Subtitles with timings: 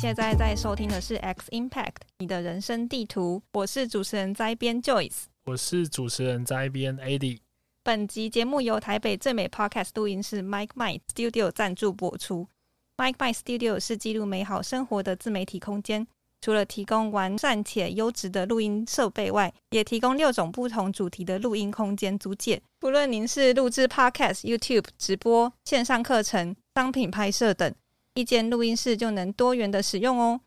[0.00, 7.40] 现在在收听的是 X Impact 你的人生地图，我是主持人摘编 Joyce，我是主持人摘编 AD。
[7.82, 12.48] 本集节目由台北最美 Podcast 录音室 Mike Mike Studio 赞助播出。
[12.96, 16.06] Mike Mike Studio 是记录美好生活的自媒体空间，
[16.40, 22.62] 除了提供完善且优质的录音设备外，也提供六种不同主题的录音空间租借。
[22.78, 27.74] 不论您是录制 Podcast、YouTube 直播、线上课程、商品拍摄等，
[28.20, 30.40] 一间录音室就能多元的使用哦。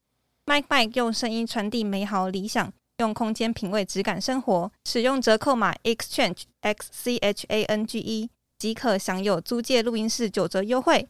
[0.46, 2.72] Mike Mike 用声音传递美好理想。
[3.00, 11.10] 用空间品味质感生活，使用折扣码 exchange x c h a n g e 即可享有租借录音室九折优惠。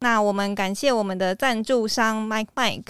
[0.00, 2.88] 那我们感谢我们的赞助商 Mike Mike。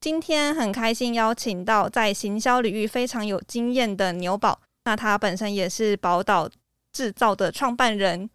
[0.00, 6.48] 今天很开心邀请到在行销领域非常有经验的牛宝，那他本身也是宝岛
[6.92, 8.30] 制造的创办人。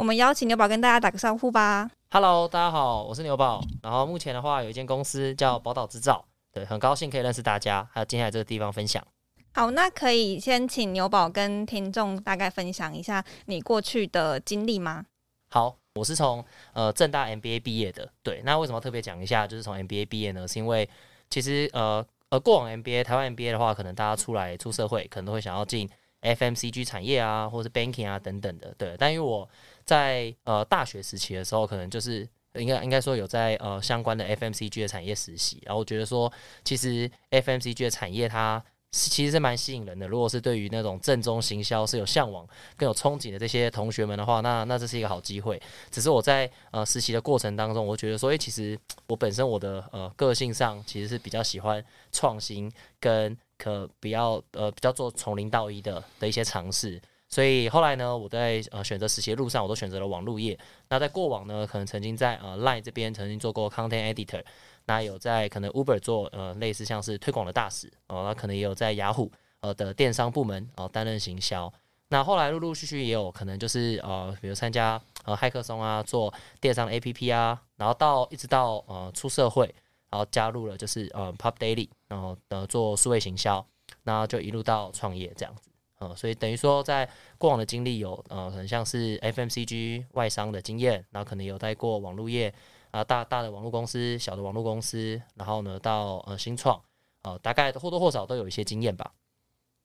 [0.00, 1.90] 我们邀请牛宝跟大家打个招呼吧。
[2.10, 3.62] Hello，大家好，我是牛宝。
[3.82, 6.24] 然后目前的话，有一间公司叫宝岛制造。
[6.54, 9.06] 对，很高兴可以认识大家，还有接下来这个地方分享。
[9.52, 15.04] 好，那可以先请牛宝跟听众大概分享一下你过去的经历吗？
[15.50, 18.10] 好，我是从呃正大 MBA 毕业的。
[18.22, 20.48] 对，那为什么特别讲一下，就是从 MBA 毕业呢？
[20.48, 20.88] 是因为
[21.28, 25.86] 其实呃呃过往 MBA 台湾 MBA 的话，可能大家出来出社会，可能都会想要进
[26.22, 28.74] FMCG 产业啊，或者是 banking 啊等等的。
[28.78, 29.46] 对，但因为我
[29.90, 40.06] 在呃大学时期的时候，可能就是应该应该说有在呃相关的 FMCG 的产业实习，然后我觉得说，其实 FMCG 的产业它其实是蛮吸引人的。
[40.06, 42.46] 如果是对于那种正宗行销是有向往、
[42.76, 45.60] 更有憧憬的这些同学们的话，那那这是一个好机会。
[45.90, 57.02] 只是我在呃实习的过程当中，我觉得说，诶，其实我本身我的呃个性上其实是比较喜欢创新跟可比较呃比较做从零到一的的一些尝试。
[57.30, 60.58] 所以后来呢，我在呃选择实习路上，我都选择了网络业。
[60.88, 64.42] 那在过往呢，可能曾经在呃 Line 这边曾经做过 Content Editor，
[64.86, 71.72] 那有在可能 Uber 做呃类似像是推广的大使哦，那可能也有在雅虎呃的电商部门哦担任行销。
[72.08, 79.72] 那后来陆陆续续也有可能就是呃比如参加呃骇客松啊，做电商 APP 啊，然后到一直到呃出社会，
[80.10, 83.64] 然后加入了就是呃 Pop Daily，然后呃做数位行销，
[84.02, 85.69] 那就一路到创业这样子。
[86.00, 92.52] 呃，所以等于说，在过往的经历有呃，可能像是 FMCG 外商的经验，然后可能有带过网络业
[92.90, 96.82] 啊，大大的网络公司、小的网络公司，然后呢到呃新创，
[97.22, 99.12] 呃，大概或多或少都有一些经验吧。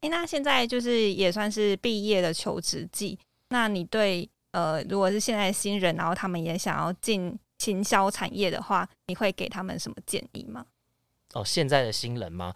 [0.02, 10.66] 诶，那现在就是也算是毕业的求职季，那你对呃，如果是现在新人，然后他们也想要进行销产业的话，你会给他们什么建议吗？
[11.34, 12.54] 哦，现在的新人吗？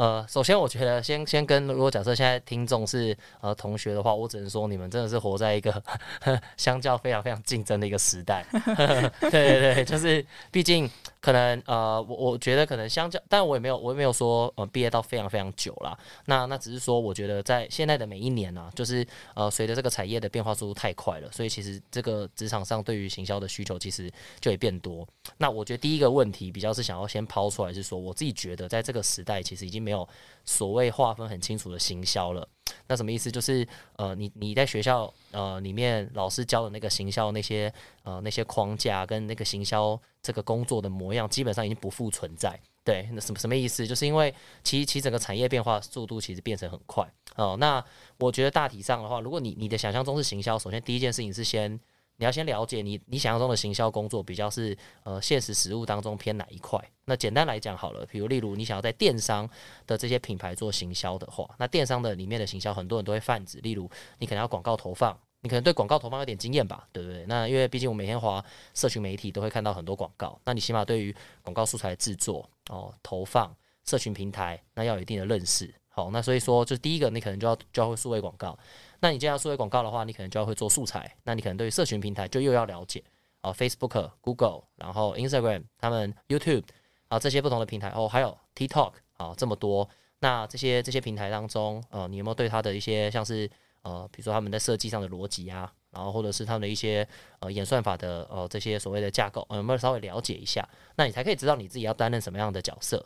[0.00, 5.70] 呃，首先我觉得先先跟如果假设现在听众是呃同学的话，我只能说你们真的是活在一个
[6.56, 8.42] 相较非常非常竞争的一个时代。
[9.20, 10.90] 对对对，就是毕竟
[11.20, 15.94] 可能呃我我觉得可能相较，但我也没有我也没有说呃毕业到非常非常久了。
[16.24, 24.10] 那那只是说我觉得在现在的每一年呢，就是呃随着这个产业的变化速度太快了，所以其实这个职场上对于行销的需求其实
[24.40, 25.06] 就也变多。
[25.36, 30.08] 那我觉得第一个问题比较是想要先抛出来，是说我自己觉得在这个时代其实已经没没有
[30.44, 32.48] 所谓划分很清楚的行销了，
[32.86, 33.28] 那什么意思？
[33.28, 37.72] 就是呃，你你在学校呃里面老师教的那个行销那些
[38.04, 42.58] 呃那些框架跟那个行销这个工作的模样，基本上已经不复存在。
[42.84, 43.84] 对，那什么什么意思？
[43.84, 47.56] 就是因为其其整个产业变化速度其实变成很快哦。
[47.58, 47.84] 那
[48.20, 51.80] 我觉得大体上的话，如果你你的想象中是行销，首先第一件事情是先。
[52.20, 56.78] 你要先了解你你想象中的行销工作比较是呃现实实务当中偏哪一块？
[57.06, 59.48] 那简单来讲好了，比如例如你想要在电商
[59.86, 67.24] 的这些品牌做行销的话，那电商的里面的行销很多人都会泛指，例如你可能要广告投放，你可能对广告投放有点经验吧，对不对？
[67.26, 68.44] 那因为毕竟我每天滑
[68.74, 73.50] 社群媒体都会看到很多广告，那你起码对于广告素材制作哦投放
[73.86, 75.74] 社群平台那要有一定的认识。
[75.92, 78.56] 好，那所以说就是第一个你可能就要就要会数位广告。
[79.00, 81.16] 那你既然要做广告的话，你可能就要会做素材。
[81.24, 83.02] 那你可能对于社群平台就又要了解
[83.40, 86.62] 啊，Facebook、Google，然后 Instagram，他们 YouTube
[87.08, 89.88] 啊这些不同的平台哦，还有 TikTok 啊这么多。
[90.20, 93.50] 那这些这些平台当中，呃，你有没有对它的一些像是
[93.82, 97.08] 呃，比如说他们在设计上的逻辑啊，然后或者是他们的一些
[97.40, 100.68] 呃演算法的呃这些所谓的架构，有没有稍微了解一下？
[100.96, 103.04] 那你才可以知道你自己要担任什么样的角色。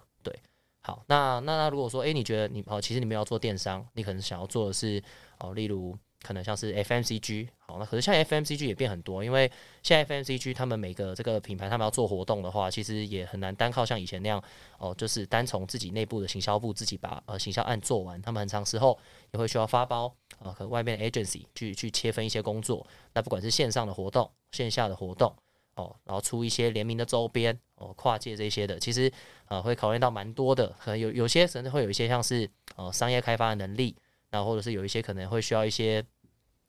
[0.84, 5.02] 好，那那那如果说诶，你觉得你哦，其实你们要做电商，你可能想要做的是。
[5.40, 9.50] 哦，例如可能像是 FMCG，好，那可是像 FMCG 也变很多，因为
[9.82, 14.42] 现在 FMCG 他们每个这个品牌他们要做活动的话，其实也很难单靠像以前那样，
[14.78, 18.96] 哦，就是单从自己内部的行销部自己把呃行销案做完，他们很长时候
[19.32, 20.06] 也会需要发包
[20.38, 25.34] 啊，和外面的 agency 去去切分一些工作，那不管是线上的活动、线下的活动，
[25.74, 27.58] 哦，然后出一些联名的周边，
[27.92, 29.12] 跨界这些的，其实
[29.46, 33.94] 呃会考虑到蛮多的，可能有有些甚至会有一些像是呃商业开发的能力，
[34.30, 36.04] 那或者是有一些可能会需要一些，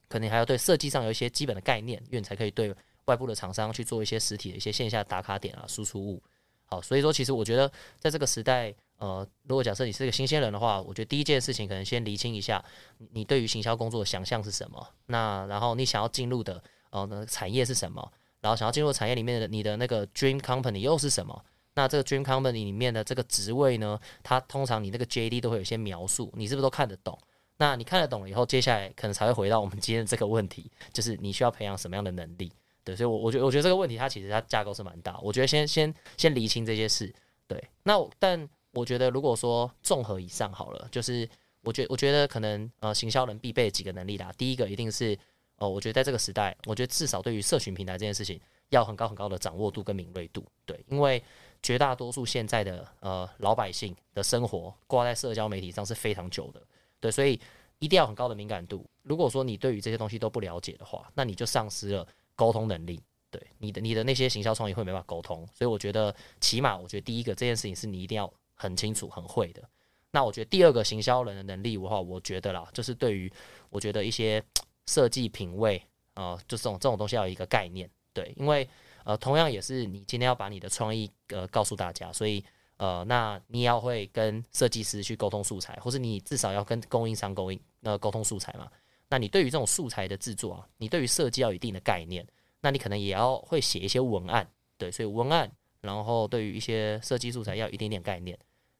[0.08, 2.76] 可能还要对设计上有一些基本的概念，因为你才可以对
[3.06, 6.22] 外部的厂商去做一些实体的一些线下打卡点啊输出物。
[6.68, 12.64] 好，所以说其实我觉得在这个时代，呃，如果假设你是一个新鲜人的话，我觉得第一件事情可能先厘清一下
[13.12, 18.12] 你对于行销工作的想象是什么，那然后你想要进入的呃那产业是什么，
[18.46, 21.44] 然后想要进入产业里面的你的那个 dream company 又是什么？
[21.74, 27.18] 那这个 dream company 里面的这个职位呢，它通常你那个 JD 都会有一些描述，你是不是都看得懂？
[27.58, 32.52] 那你看得懂了以后，接下来可能才会回到我们今天的这个问题，就是你需要培养什么样的能力？
[32.84, 35.20] 对，所以，我我觉得，我觉得这个问题它其实它架构是蛮大。
[35.24, 37.12] 我觉得先先先厘清这些事。
[37.48, 41.28] 对，那但我觉得如果说综合以上好了，就是
[41.62, 44.32] 我觉我觉得可能呃，行销人必备几个能力啦。
[44.38, 45.18] 第一个一定是
[45.58, 50.46] 哦，我觉得在这个时代，我觉得至少对于社群平台这件事情，要很高很高的掌握度跟敏锐度。
[50.66, 51.24] 对，因为
[51.62, 56.62] 绝大多数现在的呃老百姓的生活挂在社交媒体上是非常久的。
[57.00, 57.40] 对，所以
[57.80, 58.86] 一定要很高的敏感度。
[59.04, 62.08] 如果说你对于这些东西都不了解的话，那你就丧失了。
[62.38, 63.02] 沟通能力，
[63.32, 69.64] 对你的你的那些行销创意会没办法沟通，所以我觉得起码我觉得第一个这件事情是你一定要很清楚很会的。
[70.12, 73.32] 那我觉得第二个行销人的能力的话，我觉得啦，就是对于
[73.70, 74.44] 我觉得一些
[74.88, 75.82] 设计品味
[76.14, 78.68] 啊，就这种这种东西要有一个概念，对，因为
[79.04, 82.44] 呃同样也是你今天要把你的创意呃告诉大家，所以
[82.78, 88.70] 呃那你也要会跟设计师去沟通素材，或是你至少要跟供应商供应呃沟通素材嘛。
[89.08, 92.26] 那你对于这种素材的制作啊，你对于设计要有一定的概念，
[92.62, 95.52] 那你可能也要会写一些文案，对，所以文案，
[95.82, 98.38] 然后对于一些设计素材要有一点点概念。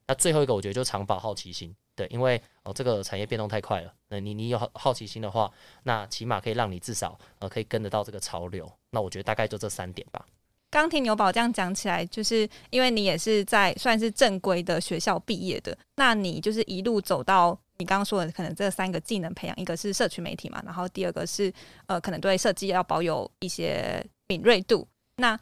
[0.08, 5.50] 那最后一个，我觉得就常保好奇心，对，因为哦这个产业变动太快了，那你你有好奇心的话，
[5.82, 8.70] 那起码可以让你至少呃可以跟得到这个潮流。
[8.90, 10.24] 那我觉得大概就这三点吧。
[10.70, 17.58] 刚听牛宝这样讲起来，就是因为你也是在算是正规的学校毕业的，那你就是一路走到。
[17.78, 21.52] 你刚刚说的可能这三个技能培养，一个是社区媒体嘛，然后第二个是
[21.84, 25.38] 呃，可能对设计要保有一些敏锐度，那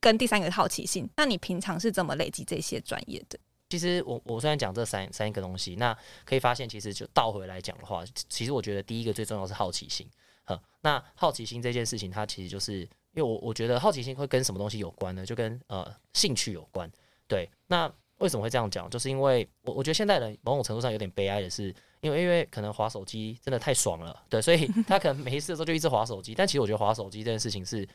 [0.00, 1.08] 跟第三个是好奇心。
[1.14, 3.38] 那你平常是怎么累积这些专业的？
[3.68, 10.08] 其实我我虽然讲这三三个东西，那可以发现其实就倒回来讲的话，其实我觉得第一个最重要是好奇心。
[10.44, 15.26] 哈，那好奇心这件事情，它其实就是因为我我觉得好奇心会跟什么东西有关呢？
[15.26, 16.90] 就跟呃兴趣有关。
[17.26, 17.92] 对，那。
[18.18, 18.88] 为什么会这样讲？
[18.88, 21.64] 就是因为我我觉得现代人某种程度上有点悲哀的是，
[22.00, 26.34] 因为因为可能滑手机真的太爽了，对，所以他可能没事的时候就一直滑手机。
[26.34, 27.86] 但其实我觉得滑手机这件事情是，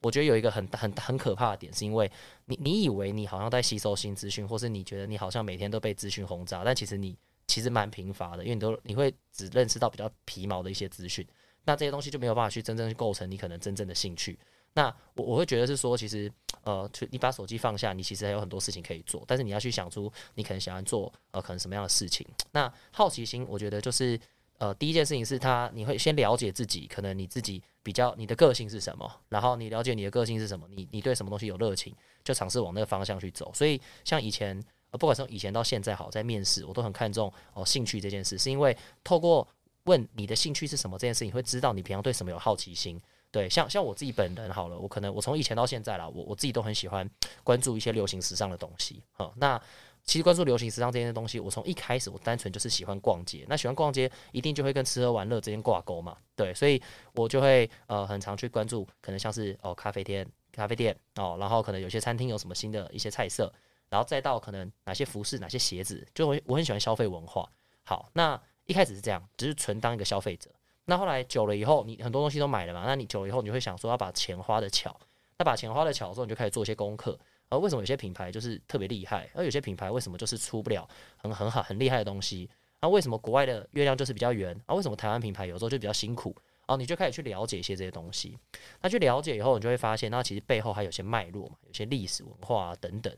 [0.00, 2.10] 我觉得有一个很很很可怕的点，是因为
[2.46, 7.16] 你你以为你好像在吸收新资讯，或是你觉得你好像每天都被资讯轰炸，但其实你
[7.46, 11.26] 其实蛮贫乏的，因为你都你会只认识到比较皮毛的一些资讯，
[11.64, 14.38] 那这些东西就没有办法去真正去构成你可能真正的兴趣。
[14.74, 16.30] 那我我会觉得是说，其实
[16.62, 22.24] 呃，你把手机放下，你其实还有很多事情可以做，但是你要去想出你可能想要做呃，可能什么样的事情。
[22.52, 24.20] 那好奇心，我觉得就是
[24.58, 31.94] 呃，第一件事情是他你会先了解自己，可能你自己比较你的个性是什么，然后你了解你的个性是什么，你你对什么东西有热情，
[32.24, 33.50] 就尝试往那个方向去走。
[33.54, 34.60] 所以像以前
[34.90, 39.46] 呃，不管从以前到现在好，在面试我都很看重哦兴趣这件事，是因为透过
[39.84, 43.00] 问你的兴趣是什么这件事，你会知道你平常对什么有好奇心。
[43.30, 47.08] 对，像像我自己本人好了，我可能我从以前到现在啦，我我自己都很喜欢
[47.44, 49.02] 关注一些流行时尚的东西。
[49.12, 49.60] 好，那
[50.08, 53.44] 其实关注流行时尚这些东西，我从一开始我单纯就是喜欢逛街。
[53.46, 56.16] 那喜欢逛街，一定就会跟吃喝玩乐之间挂钩嘛。
[56.34, 63.52] 对，所以我就会呃很常去关注，可能像是哦咖啡店、咖啡店哦，然后可能有些餐厅有什么新的一些菜色，
[63.90, 67.46] 然后再到可能哪些服饰、哪些鞋子，就我我很喜欢消费文化。
[67.84, 70.50] 好，那一开始是这样，只是纯当一个消费者。
[70.86, 72.84] 那后来久了以后，你很多东西都买了嘛？
[72.86, 74.98] 那你久了以后，你会想说要把钱花的巧。
[75.36, 77.16] 那把钱花的巧之后，你就开始做一些功课。
[77.48, 82.48] 而为什么有些品牌就是特别厉害，而有些品牌为什么就是出不了很很好很厉害的东西？
[82.80, 84.54] 那为什么国外的月亮就是比较圆？
[84.66, 86.34] 啊，为什么台湾品牌有时候就比较辛苦？
[86.66, 88.38] 哦，你就开始去了解一些这些东西。
[88.82, 93.12] 那去了解以后，你就会发现，那其实背后还有些脉络嘛，有些历史文化啊等等。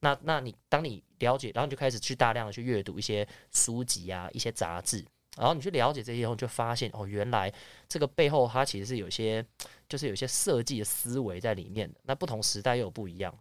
[0.00, 5.04] 那那你当你了解，然后你就开始去大量的去阅读一些书籍啊，一些杂志。
[5.38, 7.52] 然后你去了解这些以后，就发现哦，原来
[7.88, 9.44] 这个背后它其实是有些，
[9.88, 12.00] 就是有些设计的思维在里面的。
[12.02, 13.32] 那不同时代又有不一样，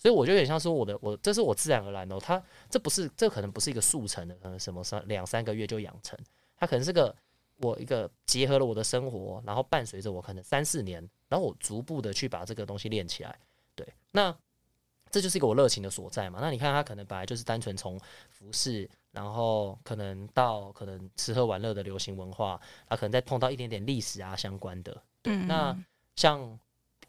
[0.00, 2.18] 所以我觉得有点像说我的，我这是我自然而然的。
[2.18, 6.18] 它这不是，这可能不是一个速成的，可能什么三两三个月就养成。
[6.56, 7.14] 它可能是个
[7.58, 13.38] 我一个结合了我的生活，然后伴随着我可能三四年，然后我逐步的去把这个东西练起来。
[13.74, 14.34] 对，那
[15.10, 16.38] 这就是一个我热情的所在嘛。
[16.40, 18.88] 那你看，它可能本来就是单纯从服饰。
[19.12, 22.52] 然后可能到可能吃喝玩乐的流行文化，
[22.86, 25.02] 啊，可能再碰到一点点历史啊相关的。
[25.20, 25.76] 对，那
[26.14, 26.56] 像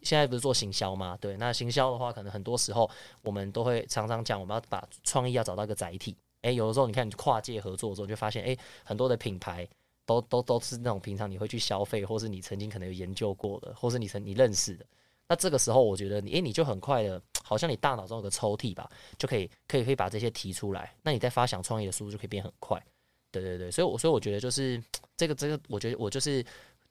[0.01, 1.17] 现在不是做行销吗？
[1.21, 2.89] 对，那行销的话，可能很多时候
[3.21, 6.15] 我们都会常常讲，我们要把创意要找到一个载体。
[6.41, 9.67] 诶，有的时候你看你跨界合作的时候，就发现诶，很多的品牌
[10.05, 14.85] 都都都是那种平常你会去消费，或是你曾经可能有研究过的，或是你曾你认识的。
[15.27, 20.93] 那这个时候，我觉得你诶，你就很快的，好像你大脑中有个抽屉吧，就可以可以可以把这些提出来。
[21.03, 22.83] 那你在发想创意的速度就可以变很快。
[23.31, 24.83] 对对对，所以我所以我觉得就是
[25.15, 26.43] 这个这个，我觉得我就是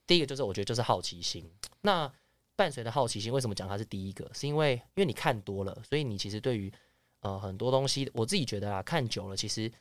[0.06, 1.44] 第一个就是我觉得就是好奇心。
[1.82, 2.10] 那
[2.60, 4.30] 伴随的好奇心，为什么讲它是第一个？
[4.34, 6.70] 是因为因为你看多了，所以你其实对于
[7.20, 9.72] 呃很多东西，我自己觉得啊，看久了，其实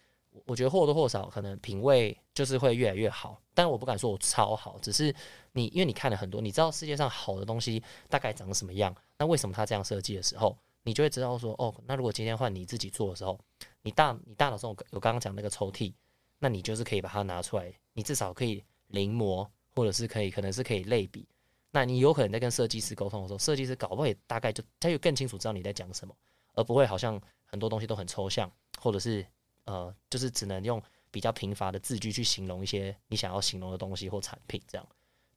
[0.45, 3.38] 我觉得或多或少可能品味就是会越来越好。
[3.53, 5.13] 但我不敢说我超好，只是
[5.51, 8.95] 你因为你看了很多，你知道世界上好的东西大概长什么样。
[9.17, 13.38] 那为什么他这样设计的时候，你就会知道说哦，那如果今天换你自己做的时候，
[13.81, 15.93] 你大你大脑中有刚刚讲那个抽屉。
[16.41, 19.45] 那你就是可以把它拿出来，你至少可以临摹，
[19.75, 21.27] 或者是可以，可能是可以类比。
[21.71, 26.15] 那你有可能在跟设计师沟通的时候，设计师搞不好也大概就他就更清楚知道你在讲什么，
[26.53, 29.25] 而不会好像很多东西都很抽象，或者是
[29.65, 34.88] 呃，就是只能用比较贫乏的字句去形容一些你想要形容的东西或产品这样。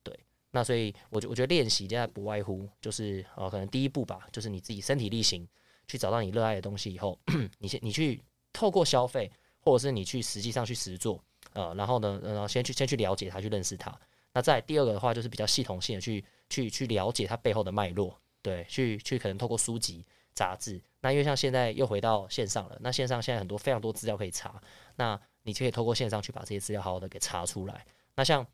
[0.03, 0.19] 对，
[0.51, 5.47] 那所以我觉我觉得练习现在不外乎就是呃，可能第一步吧，就是你自己身体力行
[5.87, 7.19] 去找到你热爱的东西以后，
[7.59, 8.23] 你先你去
[8.53, 9.31] 透过消费。
[9.65, 11.23] 或者是你去实际上去实做，
[11.53, 13.97] 呃，然后呢，然后先去先去了解它，去认识它。
[14.33, 20.81] 那在第二个的话，就是比较系统性的去去去了解它背后的脉络，对，去去可能透过书籍、杂志。
[21.01, 24.61] 那因为像现在又回到线上了，那线上现在很多非常多资料可以查，
[24.97, 27.85] 那你就可以透过线上去把这些资料好好的给查出来。
[28.15, 28.47] 那像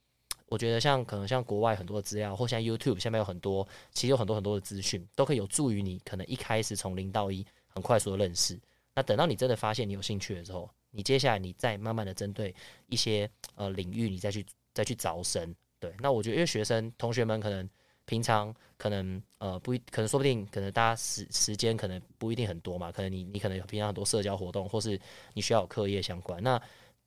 [0.47, 8.59] 我觉得像可能像国外很多的资料，或现在 YouTube 下面有很多，其实有很多很多的资讯，都可以有助于你可能一开始从零到一很快速的认识。
[8.95, 12.55] 那等到你真的发现你有兴趣的时候，你接下来你再慢慢的针对
[12.87, 15.93] 一些呃领域，你再去再去招生，对。
[16.01, 17.69] 那我觉得因为学生同学们可能
[18.05, 25.01] 平常可能呃不一，可能说不定可能大家时时间可能不一定很多嘛，可能你你可能有平常很多社交活动，或是
[25.35, 26.43] 你需要有课业相关。
[26.43, 26.61] 那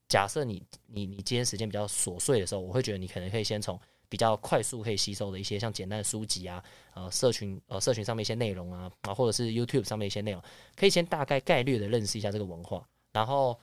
[0.08, 6.64] 假设你你你今天时间比较琐碎的时候，我会觉得你可能可以先从比较快速可以吸收的一些像简单的书籍啊，
[6.94, 10.42] 呃社群呃社群上面一些内容啊，啊或者是 YouTube 上面一些内容，
[10.76, 13.60] 可以先大概概率的认识一下这个文化，然后。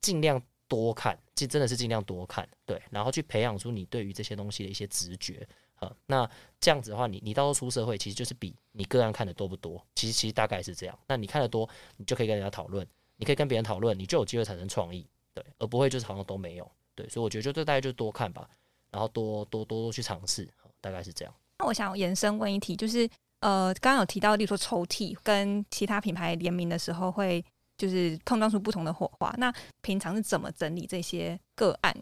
[0.00, 5.94] 尽量多看，尽真的是尽量多看，对，然后去培养出你对于这些东西的一些直觉啊。
[6.06, 6.28] 那
[6.58, 9.84] 这样子的话，你你到时候出社会，其实就是比你个案看的多不多。
[9.94, 10.98] 其实其实大概是这样。
[11.06, 17.08] 那你看的多，你就可以跟人家讨论，你可以跟别人讨论，你就有机会产生创意，对，而不会就是好像都没有，对。
[17.08, 18.48] 所以我觉得就这大家就多看吧，
[18.90, 20.48] 然后多多多多去尝试，
[20.80, 21.34] 大概是这样。
[21.58, 23.08] 那我想延伸问一题，就是
[23.40, 27.44] 呃，刚刚有提到，例如说抽屉跟其他品牌联名的时候会。
[27.84, 29.34] 就是碰撞出不同的火花。
[29.36, 31.94] 那平常是怎么整理这些个案？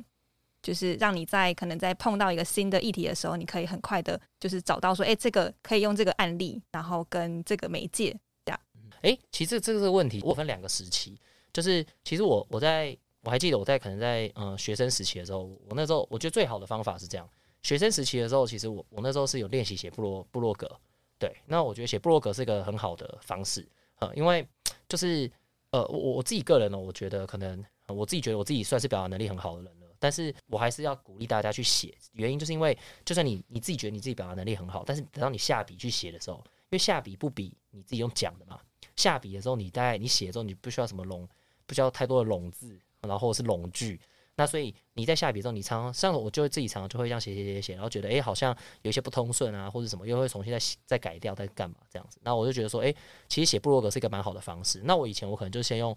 [0.62, 8.60] 就是让你在可能在碰到一个新的议题的时候，你可以很快的，就是找到说，哎，这个可以用这个案例，然后跟这个媒介这样。
[9.00, 11.18] 哎，其实这个问题我分两个时期，
[11.52, 17.28] 就是其实我我在我还记得我在可能在嗯学生时期的时候，我那时候我觉得最好的方法是这样。
[17.64, 20.70] 学生时期的时候，其实我我那时候是有练习写部落部落格，
[21.18, 24.46] 对，那我觉得写部落格是一个很好的方式啊，因为
[24.88, 25.28] 就是。
[25.72, 31.94] 呃，我我自己个人呢，我觉得可能我自己觉得我自己算是表达能力很好的人了，但是我还是要鼓励大家去写。
[32.12, 38.60] 原因就是因为，就算你你自己觉得你自己表达能力很好，但是等到你下笔去写的时候，因为下笔不比你自己用讲的嘛。
[38.96, 41.26] 下笔的时候，你大概你写的时候，你不需要什么拢，
[41.64, 43.98] 不需要太多的拢字，然后是拢句。
[44.42, 52.18] 那所以你在下笔之后，你常常像我就会自己常常就会这样写写写写，然后觉得哎好像有些不通顺啊，或者什么，又会重新再再改掉，再干嘛这样子。
[52.24, 52.92] 那我就觉得说，哎，
[53.28, 54.80] 其实写布洛格是一个蛮好的方式。
[54.82, 55.96] 那我以前我可能就先用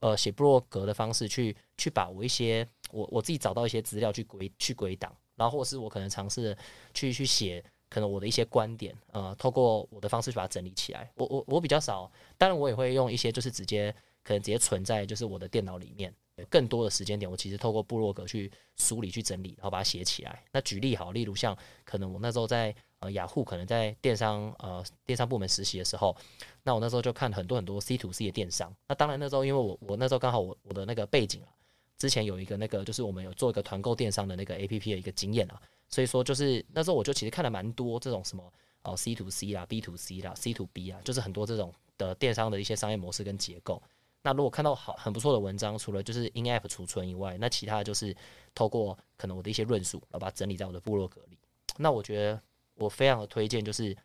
[0.00, 6.54] 呃写布洛格的方式去去把我一些我我自己找到一些资料去归去归档，然后或是我可能尝试
[6.92, 11.10] 去去写可能我的一些观点，呃，透过我的方式去把它整理起来。
[11.14, 13.90] 我我我比较少，当然我也会用一些就是直接
[14.22, 16.14] 可能直接存在就是我的电脑里面。
[16.46, 20.42] 更多的时间点，我其实透过部落格去梳理、去整理，然后把它写起来。
[20.52, 26.16] 那举例好，例如像可能我那时候在呃雅虎，可能在电商呃电商部门实习的时候，
[26.62, 28.74] 那我那时候就看很多很多 C to C 的电商。
[28.86, 31.48] 那当然那时候因为我我那时候刚好我我的那个背景啊，
[31.96, 38.52] 之前有一个那个就是我们有做一个团购电商的那个 A P P 的一个经验啊，所以说就是那时候我就其实看了蛮多这种什么
[38.82, 43.82] 哦 C to C 啦、B to C 啦、C to B 啊，就是很多这种的电商的一些商业模式跟结构。
[44.22, 48.14] 那如果看到好很不错的文章，除了就是 in app 储存以外，那其他就是
[48.54, 51.38] 透过可能我的一些论述，然后把它整理在我的部落格里。
[51.76, 52.40] 那我觉得
[52.74, 53.96] 我非常的推荐，就是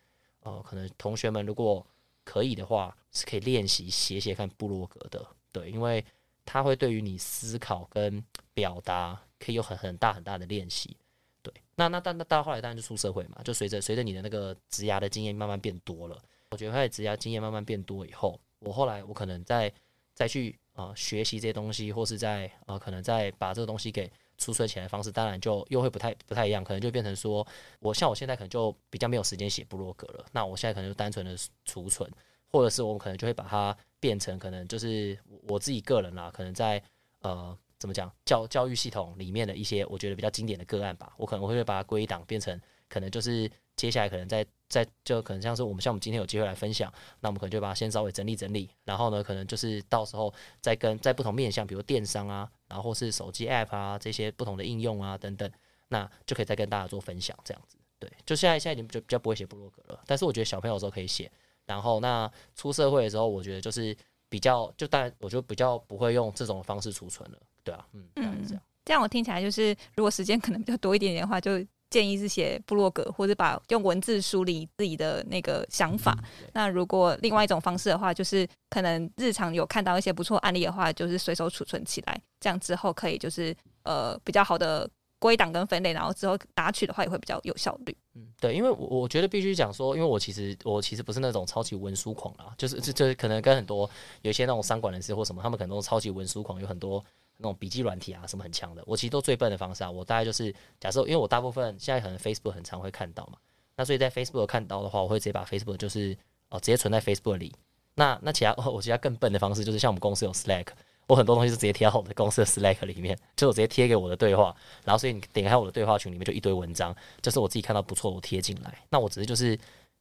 [0.41, 1.85] 呃，可能同学们如果
[2.23, 6.05] 可以的话，是可以练习写写看部落格的，对，因为
[6.45, 10.95] 它会对于你思考跟表达可以有很很大很大的练习，
[11.41, 11.51] 对。
[11.75, 19.73] 那那但那到后来当然就出社会嘛，就随着随着你的那个职涯的经验慢慢变多了，我觉得开始职涯经验慢慢变多以后，我后来我可能在
[20.13, 27.45] 再去啊学习这些东西，或是在啊可能再把这个东西给储存起来的方式，当然就又会不太不太一样，可能就变成说
[27.79, 32.09] 我像我现在可能就比较没有时间写布洛格了，那我现在可能就单纯的储存，
[32.47, 35.17] 或者是我可能就会把它变成可能就是
[35.47, 36.81] 我自己个人啦，可能在
[37.19, 37.57] 呃。
[37.79, 55.49] 怎么讲教教育系统里面的一些我觉得比较经典的个案吧，我可能会把它归档变成可能就是接下来可能在在就可能像是我们像我们今天有机会来分享，那我们可能就把它先稍微整理整理，然后呢可能就是到时候再跟在不同面向，比如电商啊，然后是手机 app 啊这些不同的应用啊等等，
[55.89, 57.77] 那就可以再跟大家做分享这样子。
[57.99, 61.31] 对，就现在现在已经就比较不会写部落格了，但是我觉得小朋友的时候可以写，
[61.65, 63.95] 然后那出社会的时候，我觉得就是
[64.27, 67.37] 比较就当然我就比较不会用这种方式储存了。
[67.63, 76.17] 对啊，嗯嗯，这样这样我听起来就是，如果时间可能比较多一点点的话，就建议是写部落格，或者把用文字梳理自己的那个想法。
[76.53, 87.95] 那如果另外一种方式的话，就是可能日常有看到一些不错案例的话，就是随手储存起来，这样之后可以就是呃比较好的归档跟分类，然后之后拿取的话也会比较有效率。
[88.15, 93.87] 嗯，对，因为我我觉得必须讲说，因为我其实我其实不是那种超级文书狂啦，就是就就可能跟很多
[94.23, 97.05] 有一些那种商管人士或什么，他们可能都超级文书狂，有很多。
[97.37, 99.91] 那种笔记软体啊，什么很强的，我其实都最笨的方式啊。
[99.91, 103.37] 我大概就是假设，因为我大部分现在可能 Facebook 很常会看到嘛，
[103.75, 106.17] 那所以在 Facebook 看到的话，我会直接把 Facebook 就是
[106.49, 107.53] 哦直接存在 Facebook 里。
[107.95, 110.67] 那那其他我其他更笨的方式就是像我们公司有 Slack，
[111.05, 118.79] 我很多东西是直接贴到我们公司的 Slack 里面，就我直接贴给我的对话，然后所以你点开我的对话群里面就一堆文章，就是我自己看到不错我贴进来。
[118.89, 119.55] 那我只是就是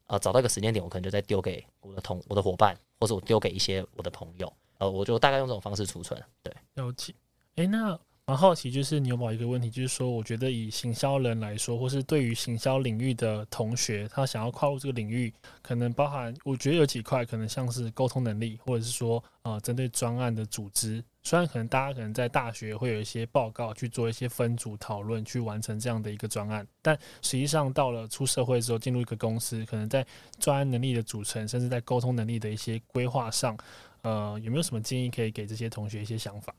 [0.06, 4.50] 呃找到一个时间点，我可能就再丢给我的同我的伙伴，或者我丢给一些我的朋友，
[4.82, 7.14] 呃我就大概用这种方式储存，对，了解。
[7.54, 21.02] 哎，那蛮好奇，就是牛宝一个问题，就是说，我觉得以行销人来说，或是对于行销领域的同学，他想要跨入这个领域，可能包含，我觉得有几块，可能像是沟通能力，或者是说，呃，针对专案的组织。
[21.24, 30.04] 虽然可能大家可能在大学会有一些报告去做一些分组讨论，去完成这样的一个专案，但实际上到了出社会之后，进入一个公司，可能在
[30.38, 33.56] 专案能力的组成，甚至在沟通能力的一些规划上，
[34.02, 36.54] 呃，有没有什么建议可以给这些同学一些想法？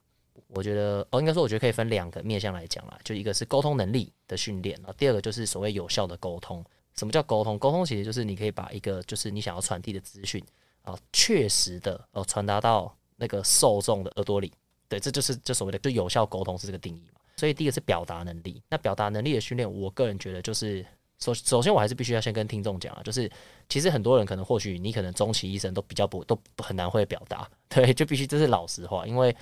[0.47, 6.63] 我觉得哦，应该说，我觉得可以分两个面向来讲啦，就一个是沟通能力的训练，然后第二个就是所谓有效的沟通。
[6.95, 7.57] 什么叫沟通？
[7.57, 10.43] 沟通其实就是你可以把一个就是你想要传递的资讯
[10.83, 14.51] 啊，确实的哦传达到那个受众的耳朵里。
[14.87, 17.19] 对，这就是就所谓的就有效沟通是这个定义嘛。
[17.35, 20.85] 所以第一个是表达能力，那表达能力的训练，我个人觉得就是
[21.23, 23.31] 首首先我还是必须要先跟听众讲啊，就是
[23.69, 29.35] 其实很多人可能或许你可能终其一生都比较不都很难会表达， 对，就必须这是老实话，因为。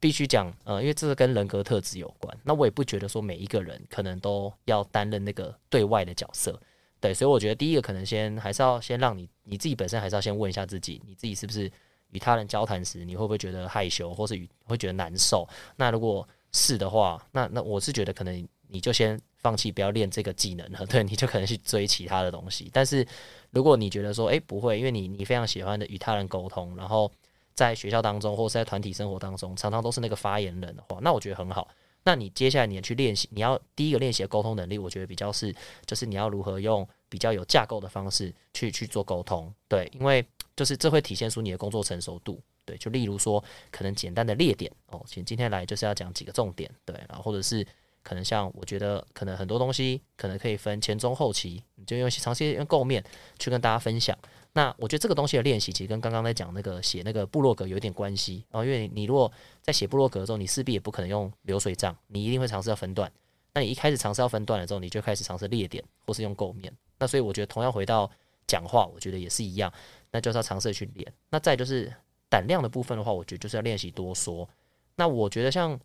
[0.00, 2.38] 必须讲，呃，因为这个跟人格特质有关。
[2.44, 6.56] 那我也不觉得说每一个人可能都要担任那个对外的角色，
[7.00, 7.12] 对。
[7.12, 11.68] 所以我觉得第一个可能先还是要先让你你自己本身还是要先问一下自己，你自己是不是
[12.10, 15.44] 与他人交谈时你会不会觉得害羞，或是与会觉得难受？
[15.74, 20.84] 那如果是的话，那那我是觉得可能你就先放弃，不要练这个技能了。
[20.86, 22.70] 对，你就可能去追其他的东西。
[22.72, 23.06] 但是
[23.50, 27.10] 如果你觉得说，诶不会，因为你你非常喜欢的与他人沟通，然后。
[27.54, 31.66] 在学校当中，或是在团体生活当中，常常都是那个发言人的话，那我觉得很好。
[32.04, 35.52] 那你接下来你去练习，你要第一个练习的沟通能力，我觉得比较是，
[35.84, 39.52] 就是你要如何用比较有架构的方式去去做沟通。
[39.66, 40.24] 对，因为
[40.54, 42.40] 就是这会体现出你的工作成熟度。
[42.64, 46.70] 对，就例如说，可能简单的列点哦，请今天来就是要讲几个重点。
[46.84, 47.66] 对，然后或者是
[48.08, 53.04] 可能像我觉得可能很多东西可能可以分前中后期，你就用长期用构面
[53.38, 54.16] 去跟大家分享。
[54.54, 63.12] 那我觉得这个东西的练习，其实跟刚刚在讲那个写那个部落格有点关系哦，因为你如果在写部落格的时候，你势必也不可能用流水账，你一定会尝试要分段。
[63.52, 66.72] 那你一开始尝试要分段了之后，你就开始尝试列点或是用构面。
[66.98, 68.10] 那所以我觉得同样回到
[68.46, 69.70] 讲话，我觉得也是一样，
[70.10, 71.12] 那就是要尝试去练。
[71.28, 71.92] 那再就是
[72.30, 74.48] 胆量的部分的话，我觉得就是要练习多说。
[74.96, 75.78] 那我觉得像。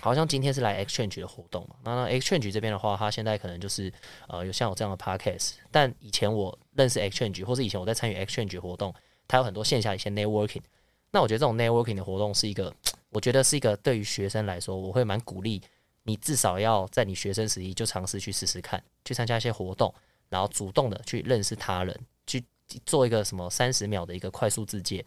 [0.00, 1.76] 好像今天是来 Exchange 的活动嘛？
[1.82, 3.90] 那那 Exchange 这边的话，他现在可能就是
[4.28, 5.54] 呃有像我这样的 Podcast。
[5.70, 8.94] 但以前我认识 Exchange，或是以前我在参与 Exchange 活动，
[9.26, 10.62] 它有很多线下一些 Networking。
[11.10, 12.72] 那我觉得这种 Networking 的活动是一个，
[13.10, 15.62] 我觉得是一个对于学生来说，我会蛮鼓励
[16.02, 19.92] 你至少要在你学生时期就尝试去试试看，去参加一些活动，
[20.28, 22.44] 然后主动的去认识他人，去
[22.84, 24.98] 做一个什么三十秒的一个快速自介，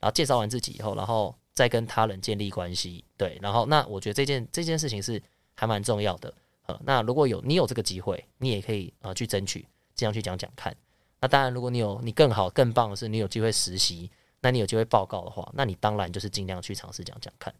[0.00, 1.34] 然后介绍完自己以后，然后。
[1.58, 5.20] 在跟他人建立关系，对，然后那我觉得这件这件事情是
[5.56, 6.32] 还蛮重要的，
[6.66, 9.66] 呃，那如果有你有这个机会，你也可以呃去争取，
[9.96, 10.72] 这样去讲讲看。
[11.20, 14.08] 那当然，如果你有你更好更棒的是，你有机会实习，
[14.40, 17.52] 那你有机会报告的话，那你当然就是尽量去尝试讲讲看。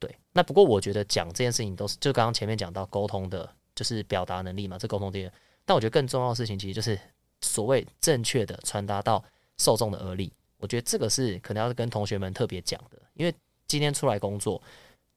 [0.00, 5.32] 对，那不过我觉得讲这件事情都是，就刚刚前面讲到沟通的就是表达能力嘛，这沟通第二。
[5.64, 6.98] 但我觉得更重要的事情，其实就是
[7.40, 9.24] 所谓正确的传达到
[9.58, 10.32] 受众的耳里。
[10.58, 13.34] 我觉得这个是可能要跟同学们特别讲的，因为
[13.66, 14.60] 今天出来工作，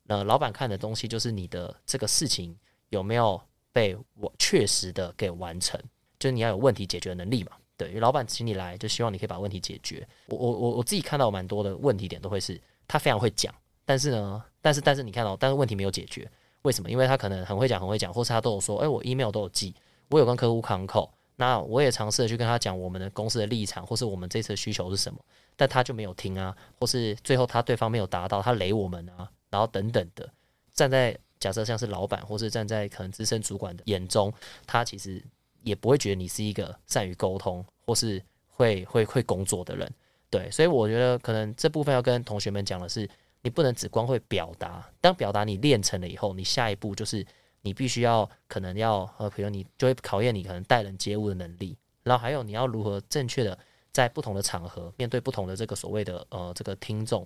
[0.07, 2.57] 呃，老板看的东西就是你的这个事情
[2.89, 3.39] 有没有
[3.71, 5.79] 被我确实的给完成，
[6.17, 7.51] 就是你要有问题解决能力嘛。
[7.75, 10.07] 对，因为老板请你来，就希望你可以把问题解决。
[10.27, 13.53] 我我我我自己看到蛮多的问题点都会是，他非常会讲，
[13.85, 16.27] 但是呢，但是但是你看到，但是问题没有解决，
[16.63, 16.89] 为什么？
[16.89, 19.75] 因为他可能很会讲，很会讲，或是他都有说，哎，我 email 都有寄。
[20.09, 25.19] 我有跟客户康口，那我也尝试的去跟他讲我们的公司的立场，或是我们这次的需求是什么，
[25.57, 30.29] 但他就没有听啊，或是最后他对方没有达到，他雷我们啊，然后等等的，
[30.73, 34.33] 站在假设像是老板，或是站在可能资深主管的眼中，
[34.65, 35.21] 他其实
[35.63, 39.91] 也不会觉得你是一个善于沟通或是会会会工作的人，
[40.29, 43.09] 对，所以我觉得可能这部分要跟同学们讲的是，
[43.41, 47.25] 你不能只光会表达，当表达你练成了以后，你下一步就是。
[47.63, 53.57] 你必须要可能要呃，比如你就会考验你可能待人接物的能力，然后还有你要如何正确的
[53.97, 57.25] 在不同的场合面对不同的这个所谓的呃这个听众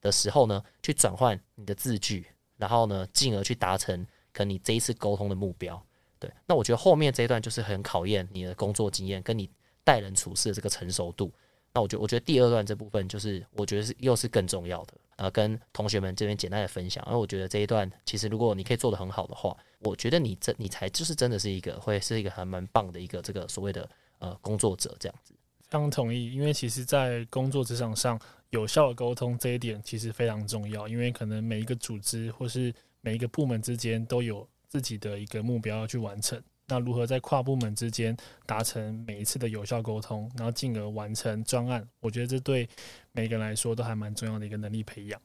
[0.00, 2.26] 的时候呢，去转换你的字句，
[2.56, 5.80] 然后呢，进而去达成可能你这一次沟通的目标。
[6.18, 9.48] 对，那我觉得后面这一段就是很考验你的工作经验跟你
[9.84, 11.32] 待人处事的这个成熟度。
[11.72, 14.94] 那我觉，我觉得第二段这部分就是我觉得是又是更重要的。
[15.18, 25.32] 呃，跟同学们这边简单的分享，因为我觉得这一段其实如果你可以做得很好的话，我觉得你真你才就是真的是一个会是一个还蛮棒的一个这个所谓的呃工作者这样子。
[25.68, 28.18] 非常同意，因为其实，在工作职场上
[28.50, 36.42] 有效的沟通这一点其实非常重要，因为可能每一个组织或是每一个部门之间都有自己的一个目标要去完成。
[36.66, 41.86] 那如何在跨部门之间达成每一次的有效沟通，然后进而完成专案？
[42.00, 42.68] 我觉得这对
[43.12, 45.20] 每个人来说都还蛮重要的一个能力培养。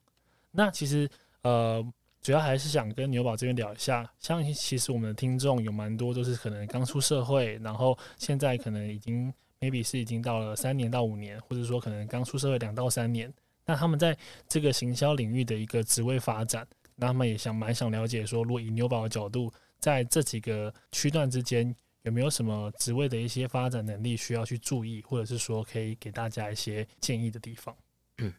[0.52, 1.10] 那其实
[1.42, 1.86] 呃，
[2.22, 13.34] 主要还是想跟牛宝这边聊一下，像其实我们的听众有蛮多都是可能刚出社会，然后现在可能已经 maybe 是已经到了三年到五年，或者说可能刚出社会两到三年。
[13.66, 19.54] 那他们在这个行销领域的一个职位发展，那他们也想蛮想了解说，如果以牛宝的角度。
[19.80, 27.76] 在这几个区段之间，有没有什么职位的一些发展能力需要去注意，或者是说可以给大家一些建议的地方？
[28.20, 28.34] 嗯，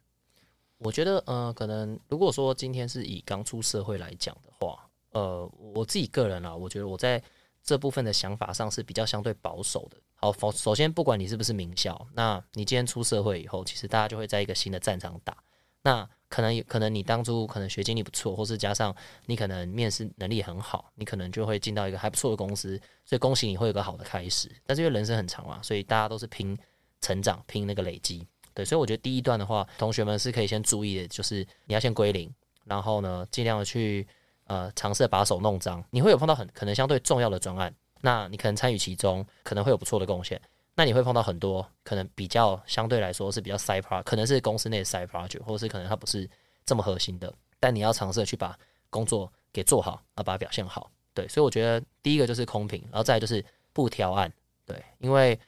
[0.79, 7.23] 我觉得，呃，可能如果说今天是以刚出社会来讲的话，呃，我自己个人啊，我觉得我在
[7.63, 9.99] 这部分的想法上是比较相对保守的。
[10.25, 15.37] 好，首首先，不管你是不是名校，那你今天出社会以后，其实大家就会在一个新的战场打。
[15.83, 24.51] 那可能可能你当初可能学经历不错，或是加上你可能面试能力很好，你可能就会进到一个还不错的公司，所以恭喜你会有个好的开始。
[24.65, 26.57] 但是因为人生很长嘛，所以大家都是拼
[27.03, 28.27] 成长，拼那个累积。
[28.55, 32.35] 对，所以我觉得第一段的话，同学们是可以先注意的，就是你要先归零，
[32.65, 34.09] 然后呢，尽量的去
[34.47, 35.85] 呃尝试把手弄脏。
[35.91, 40.39] 你会有碰到很可能相对重要的专案，那你可能参与其中，可能会有不错的贡献。
[40.75, 46.29] 那你会碰到很多可能比较相对来说是比较 side project，可能是公司内的 side project，或者是可能它不是
[46.67, 48.59] 这么核心的，但你要尝试去把
[48.91, 50.91] 工作给做好，啊，把它表现好。
[51.15, 54.31] 对，所以我觉得第一个就是空瓶，然后再就是不挑案。
[54.67, 55.39] 对，因为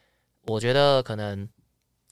[0.46, 1.46] 我觉得可能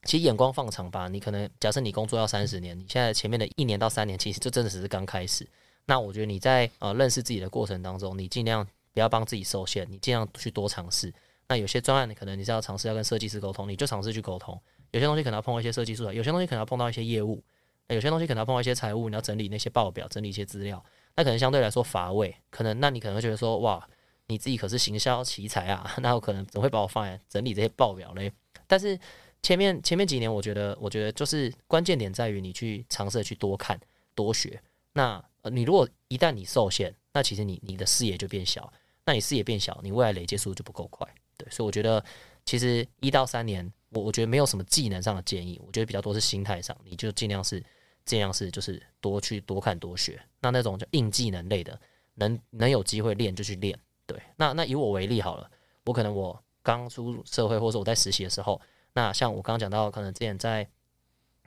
[0.02, 5.48] 其实眼光放长吧，你可能假设你工作要三十年，你现在前面的一年到三年，其实就真的只是刚开始。
[5.86, 11.12] 那我觉得你在呃认识自己的过程当中，你尽量不要帮自己受限，你尽量去多尝试。
[11.48, 14.58] 那有些专案，你可能你是要尝试要跟设计师沟通，你就尝试去沟通。
[14.92, 17.42] 有些东西可能要碰到一些设计素材，有些东西可能要碰到一些业务，
[17.88, 20.82] 有些东西可能要碰到一些财务，你要整理那些报表，整理一些资料，
[21.16, 22.34] 那可能相对来说乏味。
[22.48, 23.86] 可能那你可能会觉得说，哇，
[24.28, 28.32] 你自己可是行销奇才啊， 那我可能怎么会把我放在整理这些报表嘞？
[28.66, 28.98] 但是
[29.42, 33.78] 前面前面几年，我觉得我觉得就是关键点在于你去尝试去多看
[34.14, 34.62] 多学。
[34.94, 38.72] 那你如果一旦你受限，那其实你你的视野就变小，
[39.06, 41.06] 那你视野变小，你未来累积速度就不够快。
[41.36, 42.02] 对，所以我觉得
[42.44, 47.62] 其实一到三年，我我觉得没有什么技能上的建议，我觉得比较多是心态上，你就尽量是
[48.04, 50.20] 尽量是就是多去多看多学。
[50.40, 51.78] 那那种就硬技能类的，
[52.14, 53.78] 能能有机会练就去练。
[54.06, 55.50] 对，那那以我为例好了，
[55.84, 58.60] 我可能我刚出社会，或者说我在实习的时候，
[58.92, 60.66] 那像我刚刚讲到，可能之前在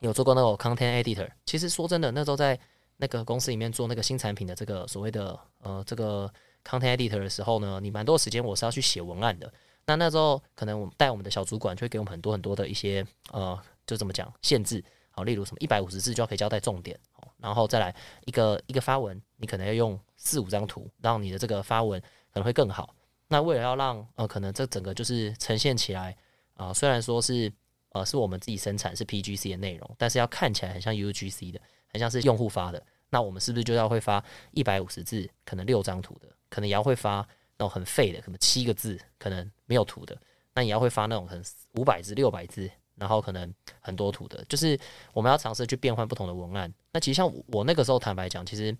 [0.01, 2.59] 有做过那个 content editor，其实说真的，那时候在
[2.97, 6.31] 那个公司里面做那个新产品的这个所谓的呃这个
[6.67, 9.51] content editor 的时候呢，你蛮多时间我是要去写文案的。
[9.86, 16.99] 那那时候可能我们带我们的小主管就会给我们很多很多的一些呃，就怎么讲限制，好，例如什么一百五十字就要可以交代重点，
[17.38, 22.93] 然后再来一个一个发文，你可能要用四五张图，让你的这个发文可能会更好。
[23.30, 26.15] 那为了要让呃，可能这整个就是呈现起来
[26.56, 27.49] 啊，虽然说是
[27.93, 37.27] 呃是我们自己生产是 PGC 的内容，但是要看起来很像 UGC 的，很像是用户发的，那我们是不是就要会发一百五十字，可能六张图的，可能也要会发。
[37.60, 40.15] 那种很废的，可能七个字，可能没有图的，
[40.53, 44.79] 那你要会发那种很五百字、六百字，然后可能很多图的，就是
[45.12, 46.71] 我们要尝试去变换不同的文案。
[46.91, 48.77] 那其实像我那个时候，坦白讲，其实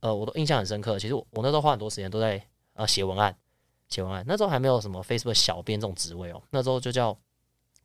[0.00, 0.98] 呃，我都印象很深刻。
[0.98, 3.34] 其实我那时候花很多时间都在呃写文案，
[3.88, 4.22] 写文案。
[4.28, 7.18] 那时候还没有什么 Facebook 小编这种职位哦，那时候就叫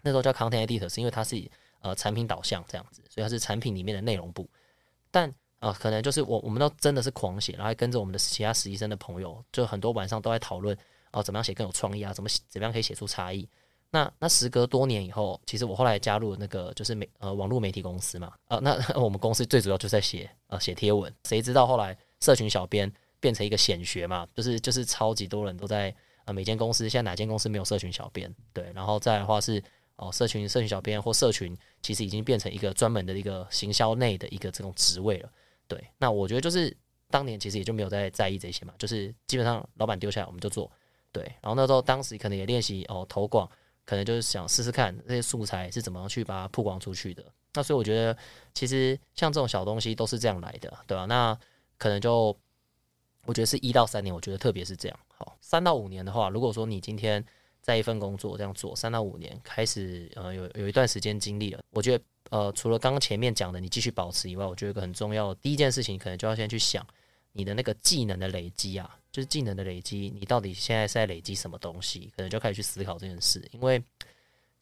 [0.02, 4.50] 那时候叫 Content Editor，是因为它是呃产品导向这样子，所以它是产品里面的内容部。
[5.12, 5.34] 但
[5.66, 10.78] 啊，可能就是我，我们都真的是狂写，然后还跟着我们的其他实习生的朋友，就很多晚上都在讨论
[11.12, 12.14] 哦，怎么样写更有创意啊？
[12.14, 13.50] 怎么怎么样可以写出差异？
[13.90, 25.92] 那那时隔多年以后，其实我后来加入那个就是媒呃网络媒体公司嘛，呃，那我们公司最主要就在写呃写贴文，谁知道后来社群小编变成一个显学嘛，就是就是超级多人都在
[26.26, 28.32] 呃每间公司，现在哪间公司没有社群小编？
[28.54, 29.64] 对，然后再的话是
[29.96, 35.32] 哦社群社群小编或社群，其实已经变成一个专门的一个行销内的一个这种职位了。
[35.68, 36.76] 对，那我觉得就是
[37.10, 40.72] 当年其实也就没有在在意这些嘛，就是基本上老板丢下来我们就做，
[41.12, 41.24] 对。
[41.42, 43.50] 然后那时候当时可能也练习哦投广，
[43.84, 47.26] 可能就是想试试看这些素材是怎么样去把它曝光出去的。
[47.54, 48.16] 那所以我觉得
[48.54, 51.06] 其实像这种小东西都是这样来的，对吧？
[51.06, 51.38] 那
[51.78, 52.38] 可能就
[53.26, 55.00] 我觉得是一到三年，我觉得特别是这样。
[55.08, 57.26] 好，三到五年的话，如果说你今天
[57.62, 62.04] 在一份工作这样做三到五年，开始呃有有一段时间经历了，我觉得。
[62.32, 66.86] 呃，除了刚刚前面讲的你继续保持以外，我觉得一个很重要的第一件事情，可能就要先去想
[67.34, 72.12] 你的那个技能的累积啊，就是技能的累积，你到底现在是在累积什么东西？
[72.16, 73.48] 可能就开始去思考这件事。
[73.52, 73.82] 因为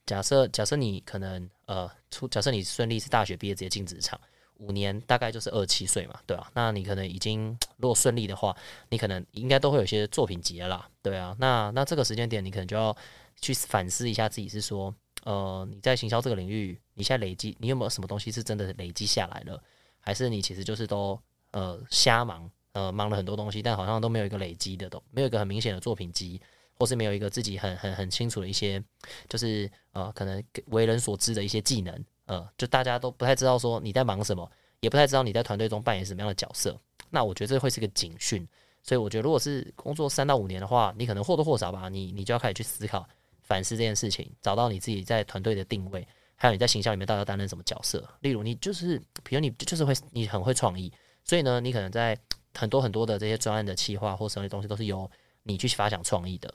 [0.04, 4.20] 假设假设你可能呃出，假设你顺利是大学毕业直接进职场，
[4.58, 6.50] 五年大概就是二十七岁嘛，对吧？
[6.54, 8.54] 那你可能已经如果顺利的话，
[8.90, 11.34] 你可能应该都会有些作品集了，对啊。
[11.38, 12.94] 那那这个时间点，你可能就要
[13.40, 14.94] 去反思一下自己，是说。
[15.24, 19.62] 呃，你在行销这个领域，你现在累积，你有没有什么东西是真的累积下来了？
[20.00, 21.18] 还是你其实就是都
[21.52, 26.40] 呃瞎忙，呃忙了很多东西，但好像都没有一个累积的，都没有一个很明显的作品集，
[26.74, 28.82] 或是没有一个自己很很很清楚的一些，
[29.28, 34.48] 就是呃可能为人所知的一些技能，呃，就大家都不太知道说你在忙什么，
[34.80, 36.78] 也不太知道你在团队中扮演什么样的角色。
[37.08, 38.46] 那我觉得这会是个警讯。
[38.86, 43.08] 所以我觉得，如果是工作三到五年的话，你可能或多或少吧，你你就要开始去思考。
[43.44, 48.02] 反思这件事情，找到你自己在团队的定位，还有你在形象里面到底要担任什么角色。
[48.20, 52.18] 例如，你就是，比如你就是会，你很会创意，所以呢，你可能在
[52.54, 55.08] 很多很多的这些专案的企划或什么东西都是由
[55.44, 56.52] 你去发想创意的。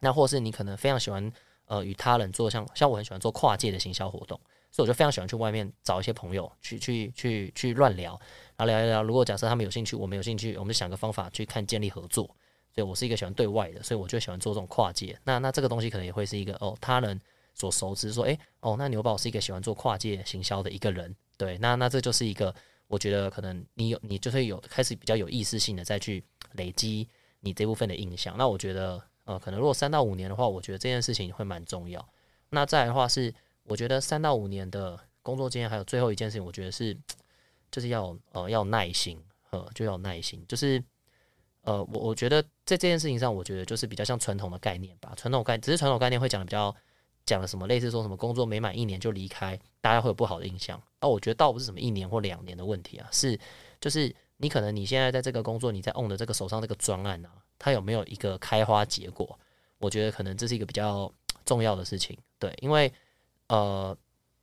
[0.00, 1.32] 那或是你可能非常喜欢
[1.66, 4.38] 呃与他人做，像像我很喜欢做跨界的行销活动，
[4.70, 8.12] 所以我就非常喜欢去外面找一些朋友去去去去乱聊，
[8.56, 9.02] 然后聊一聊。
[9.02, 12.28] 如果假设他们有兴趣，我们有兴趣，我们就想个方法去看建立合作。
[12.74, 15.16] 所以我是一个喜欢对外的，所以我就喜欢做这种跨界。
[15.22, 17.18] 那那这个东西可能也会是一个哦，他人
[17.54, 21.14] 所熟知，说诶，哦，那牛宝是一个喜欢做跨界行销的一个人。
[21.36, 22.52] 对，那那这就是一个
[22.88, 27.08] 我觉得可能你有你就会有开始比较有意识性的再去累积
[27.38, 28.36] 你这部分的印象。
[28.36, 32.04] 那我觉得呃，可能如果三到五年的话，我觉得这件事情会蛮重要。
[32.50, 33.32] 那再来的话是，
[33.62, 36.96] 我觉得三到五年的工作经验，还有最后一件事情，我觉得是
[37.70, 40.82] 就是要呃要耐心，呃就要耐心，就是。
[41.64, 45.12] 呃，我我觉得在这件事情上，我觉得就是比较像传统的概念吧。
[45.16, 46.74] 传统概只是传统概念会讲的比较
[47.24, 50.80] 讲的什么，类似说什么工作没满一年就离开，大家会有不好的印象。
[51.00, 53.38] 而我觉得倒不是什么一年或两年的问题啊，是
[53.80, 59.38] 就是你可能你现在在这个工作，你在 on 的这个手上这个专案啊，它有没有一个开花结果？
[59.78, 61.10] 我觉得可能这是一个比较
[61.46, 62.18] 重要的事情。
[62.38, 62.92] 对，因为
[63.48, 63.96] 呃，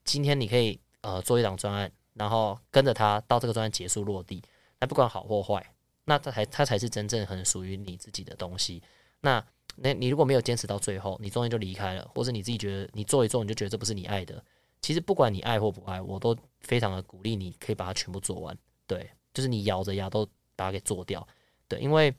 [0.04, 4.42] 今天你可以呃做一档专案，然后跟着它到这个专案结束落地，
[4.80, 5.64] 那不管好或坏。
[6.06, 8.82] 那它才它才是真正很属于你自己的东西。
[9.22, 9.44] 那
[9.76, 14.44] 那你如果没有坚持到最后，你中间就离开了，或者你自己觉得你做一做你就觉得这不是你爱的，
[14.82, 18.58] 其实不管你爱或不爱，我都非常的鼓励你可以把它全部做完。
[18.88, 21.26] 对，就是你咬着牙都把它给做掉。
[21.68, 22.14] 对，因为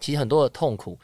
[0.00, 0.98] 其实很多的痛苦，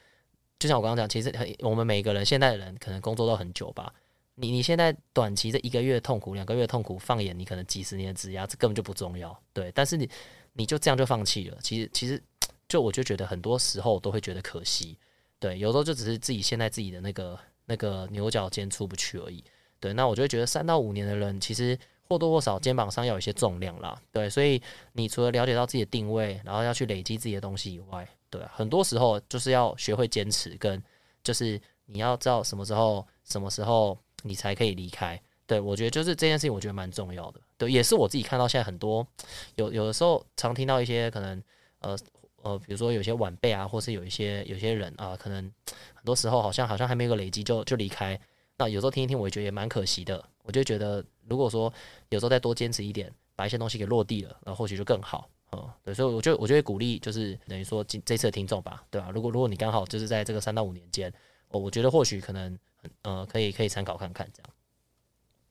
[0.58, 3.94] 就像我刚刚讲，其实很我们每一个人现在的人可能工作都很久吧。
[4.34, 9.40] 你你现在短期这一个月痛苦，两个月痛苦，放眼你可能几十年的职压，这根本就不重要。
[9.52, 10.10] 对，但是你。
[10.52, 11.58] 你就这样就放弃了？
[11.62, 12.22] 其实，其实，
[12.68, 14.98] 就我就觉得很多时候都会觉得可惜。
[15.38, 19.42] 对，有时候就只是自己现在自己的那个那个牛角尖出不去而已。
[19.80, 21.76] 对，那我就会觉得三到五年的人，其实
[22.08, 24.00] 或多或少肩膀上要有一些重量啦。
[24.12, 24.62] 对，所以
[24.92, 30.80] 你除了了解到自己的定位，然后要去累积自己的东西以外，对，很多时候就是要学会坚持，跟
[31.24, 35.20] 就是你要知道什么时候什么时候你才可以离开。
[35.44, 37.40] 对，我觉得就是这件事情，我觉得蛮重要的。
[37.62, 39.06] 对，也是我自己看到现在很多
[39.54, 41.40] 有有的时候常听到一些可能
[41.78, 41.96] 呃
[42.42, 45.44] 呃，比如说有些晚辈啊，或是有一些有些人啊，可能
[45.94, 48.18] 很多时候好像好像还没有个累积就就离开。
[48.58, 50.20] 那有时候听一听，我觉得也蛮可惜的。
[50.42, 51.72] 我就觉得如果说
[52.08, 55.30] 有时候再多坚持一点，把一些东西给落地了，那或许就更好。
[55.52, 61.12] 嗯、对，所以我就我就会鼓励，就是等于说今这次的听众吧，对吧、如果如果你刚好就是在这个三到五年间，
[61.48, 62.58] 我，我觉得或许可能
[63.02, 64.50] 呃可以可以参考看看这样。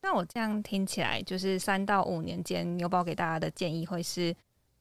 [0.03, 4.35] 那我这样听起来，就是三到五年间，牛宝给大家的建议会是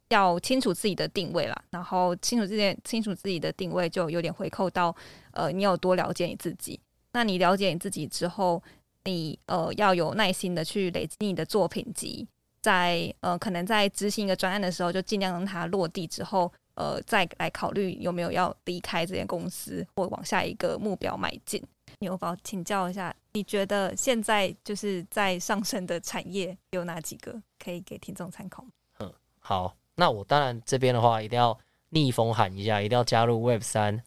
[0.09, 4.95] 要清楚自己的定位啦，然后清楚自己清楚自己的定位，就有点回扣到
[5.33, 6.81] 呃，你有多了解你自己。
[7.13, 8.63] 那你了解你自己之后，
[9.05, 12.27] 你呃要有耐心的去累积你的作品集，
[12.63, 21.63] 在呃可能在执行一个专案的时候，就尽量让它落地之后，呃再来考虑有没有要离开这间公司或往下一个目标迈进。
[21.99, 28.65] 牛宝，请教一下，你觉得现在就是在上升的产业有哪几个可以给听众参考
[28.99, 29.13] 嗯？
[29.41, 31.59] 好，那我当然这边的话一定要
[31.91, 34.03] 逆风喊一下，一定要加入 Web 三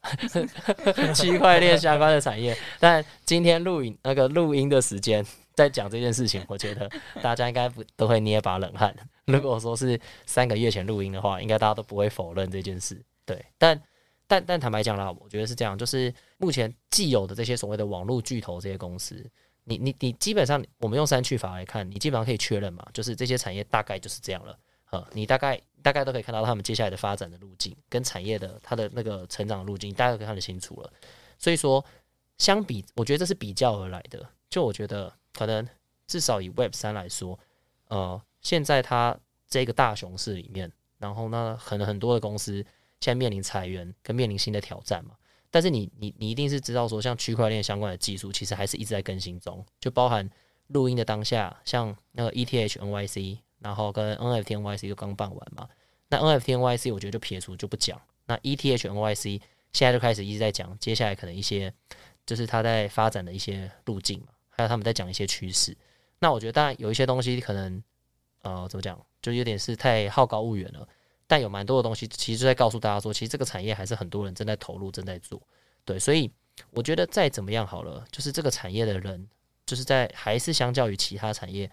[1.13, 2.57] 区块链相关的产业。
[2.79, 6.89] 但今天录影那个录音的时间在讲这件事情，我觉得
[7.21, 8.95] 大家应该不都会捏把冷汗。
[9.25, 13.01] 如果说是三个月前录音的话，应该大家都不会否认这件事。
[13.25, 13.79] 对，但
[14.27, 19.29] 但但坦白讲啦，我觉得是这样，就是目前既有的这些所谓的网络巨头这些公司，
[19.65, 24.57] 你你你基本上我们用三去法来看，你基本上可以确认嘛，就是这些产业大概就是这样了。
[24.91, 30.93] 呃，你大概大概都可以看到他们接下来的发展的路径，跟产业的它的那个成长路径，大家都可以看得清楚了。
[31.39, 31.83] 所以说，
[32.37, 34.23] 相比，我觉得这是比较而来的。
[34.49, 35.67] 就我觉得，可能
[36.05, 37.37] 至少以 Web 三来说，
[37.87, 42.63] 呃，现在它这个大熊市里面，然后呢，可能很多的公司
[43.03, 45.11] 现在面临裁员跟面临新的挑战嘛。
[45.51, 50.29] 但是你你你一定是知道说，像区块链相关的技术，其实还是一直在更新中，就包含
[50.67, 53.39] 录音的当下，像那个 ETH NYC。
[53.63, 55.69] 然后跟 NFT NYC 就刚办完嘛，
[56.09, 59.39] 那 NFT NYC 我觉得就撇除就不讲，那 ETH NYC
[59.71, 61.73] 现在就开始一直在讲，接下来可能一些
[62.25, 65.73] 就是它在发展的一些路径嘛，还有他们在讲一些趋势。
[66.19, 67.81] 那我觉得当然有一些东西可能
[68.41, 70.85] 呃怎么讲，就有点是太好高骛远了，
[71.33, 75.41] 但有蛮多的东西其实就在告诉大家说，其实这个产业还是很多人正在投入正在做，
[75.83, 76.31] 对，所以
[76.69, 79.27] 我觉得再怎么样好了，就是这个产业的人
[79.65, 81.67] 就是在还是相较于其他产业。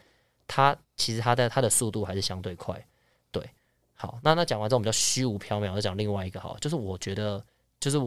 [0.48, 2.82] 它其实它的它的速度还是相对快，
[3.30, 3.44] 对，
[3.92, 7.44] 好，那那讲完之后，我们就虚无缥缈，就讲另外一个好，就是我觉得，
[7.78, 7.98] 就是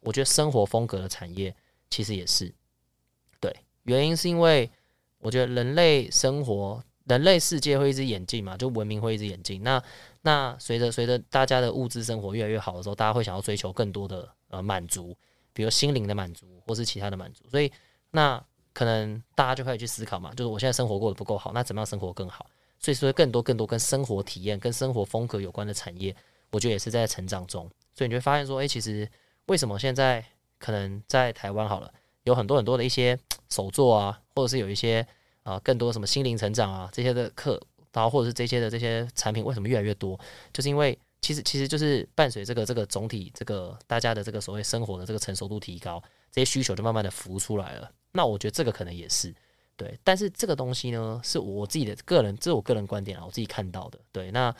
[0.00, 1.54] 我觉得生活风格的产业
[1.88, 2.52] 其实也是，
[3.38, 4.68] 对，原因是因为
[5.20, 9.62] 我觉得人类生活、人类世界会一直演进嘛，就文明会一直演进。
[9.62, 9.82] 那
[10.22, 15.16] 那随着随着大家的物质生活越来越好的时候，大家会想要追求更多的呃满足，
[15.52, 17.72] 比如心灵的满足或是其他的满足，所以
[18.10, 18.42] 那。
[18.76, 22.44] 可能大家就开始去思考嘛，就是我现在生活过得不够好，那怎么样生活更好？
[22.78, 26.14] 所以说，更多更多跟生活体验、跟生活风格有关的产业，
[26.50, 27.66] 我觉得也是在成长中。
[27.94, 29.10] 所以你会发现说，诶，其实
[29.46, 30.22] 为什么现在
[30.58, 31.90] 可能在台湾好了，
[32.24, 35.06] 有很多很多的一些手作啊，或者是有一些
[35.46, 37.60] 啊更多什么心灵成长啊这些的课，
[37.92, 40.18] 然后或者是这些的这些产品，为什么越来越多？
[40.52, 47.90] 就是因为其实其实就是伴随这个这个总体这个大家的这个所谓生活的这个成熟度提高，这些需求就慢慢的浮出来了。
[48.12, 49.32] 那我觉得这个可能也是
[49.76, 53.98] 对，但是这个东西呢，是我自己的个人，这是我个人观点啊，我自己看到的。
[54.10, 54.54] 对，那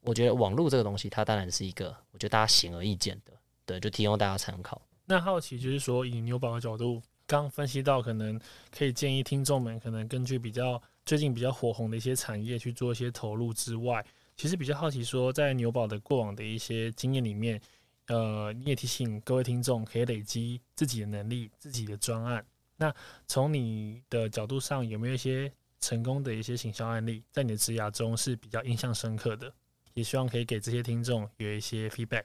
[0.00, 3.32] 我觉得网络这个东西，它当然是一个，我觉得大家显而易见的，
[3.66, 4.80] 对，就提供大家参考。
[5.06, 8.38] 那好奇就是说，以牛宝的角度，刚分析到，可能
[8.70, 14.04] 可以建议听众们，可能根据比较最近比较火红的一些产业去做一些投入之外，
[14.36, 17.60] 其实比较好奇说，在牛宝的过往的一些经验里面，
[18.08, 22.44] 呃，你也提醒各位听众，可以累积自己的能力，自己的专案。
[22.76, 22.92] 那
[23.26, 29.52] 从你的角度上，有没有一些成功的一些行销案例，在你的职涯中是比较印象深刻的？
[29.94, 32.24] 也希望可以给这些听众有一些 feedback。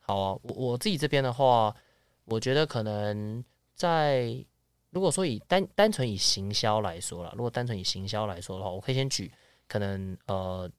[0.00, 1.72] 好啊，我我自己这边的话，
[2.24, 3.44] 我觉得可能
[3.80, 4.44] 在
[4.90, 9.32] 如果说以单单纯以行销来说了，如果单纯以行销来说的话，我可以先举
[9.66, 10.70] 可能呃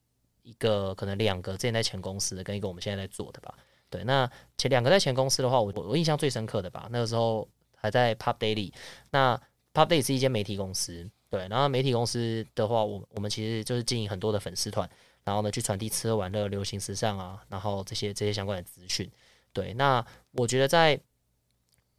[0.44, 3.58] 一个可能两个之前在前公司的跟一个我们现在在做的吧。
[3.90, 7.48] 对，那前两个在前公司的话，我我印象最深刻的吧，那个时候。
[7.84, 8.72] 还在 Pop Daily，
[9.10, 9.36] 那
[9.74, 14.88] Pop Daily 是一间媒体公司，对，然后媒体公司的话，我我们其实就是经营很多的粉丝团，
[15.24, 19.10] 然后呢去传递吃喝玩乐、流行时尚啊，然后这些这些相关的资讯，
[19.52, 21.02] 对，那我觉得在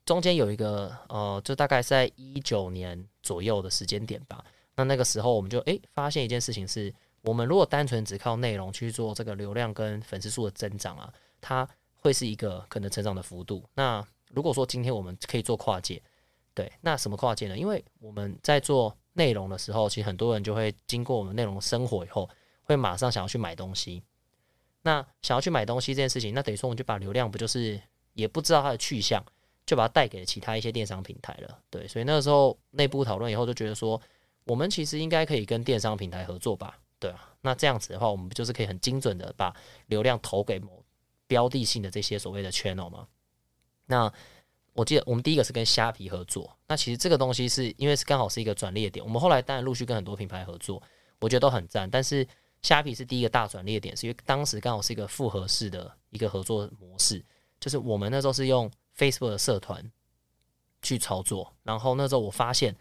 [0.05, 4.45] 中间有一个呃，就大概在一九年左右的时间点吧，
[4.77, 6.93] 那那个时候我们就诶发现一件事情是，
[7.23, 14.05] 我们如果单纯只靠内容去做这个流量跟粉丝数的增长啊，它会是一个可能成长的幅度，那。
[14.35, 16.03] 如果说今天我们可以做跨界，
[16.55, 17.59] 对，那什么跨界呢？
[17.59, 22.27] 因为我们在做内容的时候，其实很多人就会经过我们内容生活以后，
[22.63, 24.03] 会马上想要去买东西。
[24.81, 27.79] 那想要去买东西这件事情，那等于说我们就把流量不就是
[28.15, 29.23] 也不知道它的去向，
[29.67, 31.59] 就把它带给了其他一些电商平台了。
[31.71, 34.01] 对，所以那个时候内部讨论以后就觉得说，
[34.45, 36.79] 我们其实应该可以跟电商平台合作吧。
[36.99, 39.55] 对啊，那这样子的话，我们不就是可以很精准的把
[39.87, 40.85] 流量投给某
[41.27, 43.09] 标的性的这些所谓的 channel 吗？
[43.87, 44.13] 那
[44.75, 50.81] 我记得我们第一个是跟虾皮合作，那其实这个东西是因为是刚好是一个转捩点，我们后来当然陆续跟很多品牌合作，
[51.19, 52.27] 我觉得都很赞，但是
[52.63, 57.23] 虾皮是第一个大转捩点，是因为当时刚好是一个复合式的一个合作模式，
[57.59, 59.91] 就是我们那时候是用 Facebook 的社团
[60.83, 62.77] 去操作，然后那时候我发现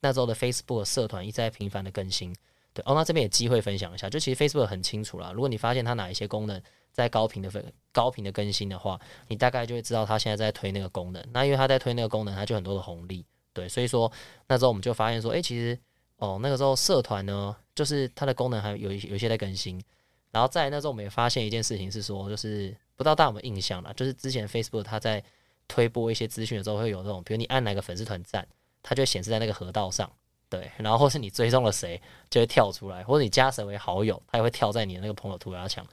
[0.00, 2.34] 那时候的 Facebook 社团一直在频繁的更新，
[2.74, 6.60] 对，哦，那这边也机会分享一下，就其实 Facebook 很清楚啦，如果你发现它哪一些功能
[6.92, 14.10] 在高频的分高频的更新的话，你大概就会知道它现在在推那个功能，那因为它在推那个功能，它就很多的红利，对，所以说
[14.48, 15.78] 那时候我们就发现说，诶，其实
[16.16, 19.82] 哦那个时候社团呢，就是它的功能还有有一些在更新，
[20.30, 25.22] 然后在那时候我们也发现一件事情是说，就是不知道大家有没有印象啦，就是之前 Facebook 它在
[25.68, 28.46] 推播一些资讯的时候，会有那种，比如你按哪个粉丝团赞，
[28.82, 30.10] 它就显示在那个河道上，
[30.48, 32.00] 对，然后或是你追踪了谁，
[32.30, 35.84] 就会跳出来，或者你加谁为好友，它也会跳在你的那个朋友涂鸦墙，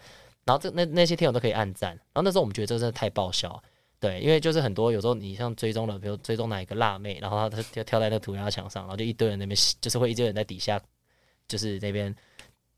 [0.45, 3.61] 然后这那那些听友都可以按赞，然后那时候我们觉得这真的太爆笑，
[3.99, 10.79] 对，因为就是很多有时候你像追踪了，比如追踪哪一个辣妹，然后她就跳在那涂鸦墙上，然后就一堆人那边就是会一堆人在底下，
[11.47, 12.13] 就是那边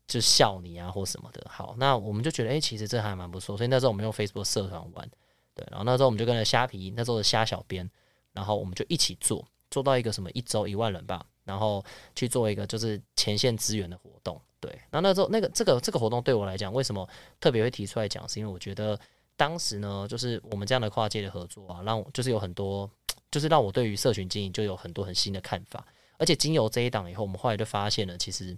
[0.06, 1.46] 就笑你啊或什么的。
[1.50, 5.10] 好，那我们就觉得哎，其实这还蛮不错，所以那时候我们用 Facebook 社团玩。
[5.56, 7.90] 对，然后那时候我们就跟着虾皮那时候的虾小编，
[8.34, 11.82] 然后我们就一起做，做到一个什么一周一万人吧，然后
[12.14, 14.38] 去做一个就是前线资源的活动。
[14.60, 17.08] 对，然后那时候那个这个这个活动对我来讲，为什么
[17.40, 18.28] 特别会提出来讲？
[18.28, 18.98] 是因为我觉得
[19.34, 22.90] 当时呢，就是我们这样的跨界的合作啊，让我就是有很多，
[23.30, 25.86] 就是让我对于社群经营就有很多很新的看法。
[26.18, 28.54] 而且经由这一档以后，我们后来就发现了，其实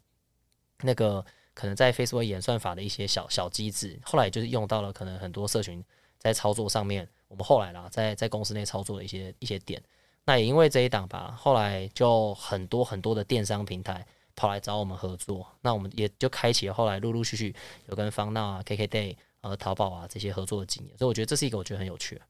[0.82, 1.24] 那个
[1.54, 5.84] 可能在 Facebook 演算法的一些小小机制，后来就是用到了可能很多社群。
[6.28, 9.82] 在操作上面，我们后来啦，在在公司内操作的一些一些点，
[10.24, 14.06] 那也因为这一档吧，后来就很多很多的电商平台
[14.36, 17.54] 跑来找我们合作，那我们也就开启了后来陆陆续续
[17.86, 22.20] 有跟方闹啊、KKday、呃、淘宝啊这些合作的经验，所以我觉得这是一个我觉得很有趣。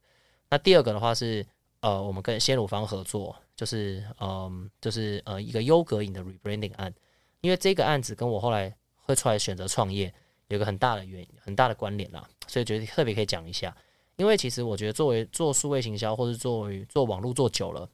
[0.48, 1.44] 那第二个的话是，
[1.80, 6.94] 呃，我们跟鲜乳方合作，就是嗯，就是呃一个优格饮的 rebranding 案，
[7.40, 10.12] 因为这个案子跟我后来会出来选择创业。
[10.48, 13.76] 有个很大的原因，很大的关联啦，所以觉得特别可以讲一下。
[14.18, 17.88] 因为其实我觉得，作为做数位行销，或者作为做网络做久了，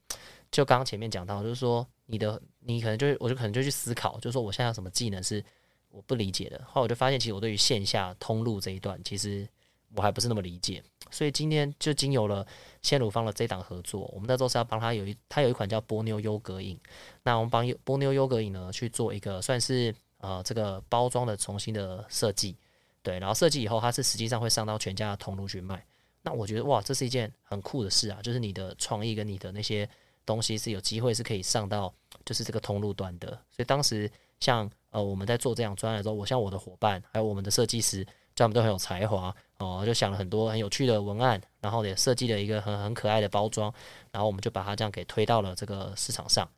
[0.50, 5.44] 就刚刚前面讲到，就是说你的你可能就我就可能就去思考，就是说我现在有什么技能是
[5.90, 6.60] 我不理解的。
[6.66, 9.46] 后来我就发现，其实我对于线下通路这一段，其实
[9.94, 10.82] 我还不是那么理解。
[11.10, 12.46] 所以今天就经由了
[12.82, 16.80] 鲜乳方的这档合作，我们那时候是要帮他有一他有一款叫波妞优格饮，
[17.22, 19.94] 那我们帮波妞优格饮呢去做一个算是。
[20.18, 22.56] 呃，这个包装的重新的设计，
[23.02, 25.84] 对，然后设计以后，它是实际上会上到全家的通路去卖。
[26.24, 28.18] 那我觉得哇，这是一件很酷的事啊！
[28.22, 29.88] 就是你的创意跟你的那些
[30.24, 31.94] 东西是有机会是可以上到
[32.24, 33.28] 就是这个通路端的。
[33.50, 34.10] 所以当时
[34.40, 38.04] 像呃我们在做这样专案的时候，我像我的伙伴还有我们的设计师，
[38.34, 43.72] 他们都很有才华哦，就想了很多很有趣的文案，然后也设计了一个很很可爱的包装，
[44.10, 46.48] 然后我们就把它这样给推到了这个市场上。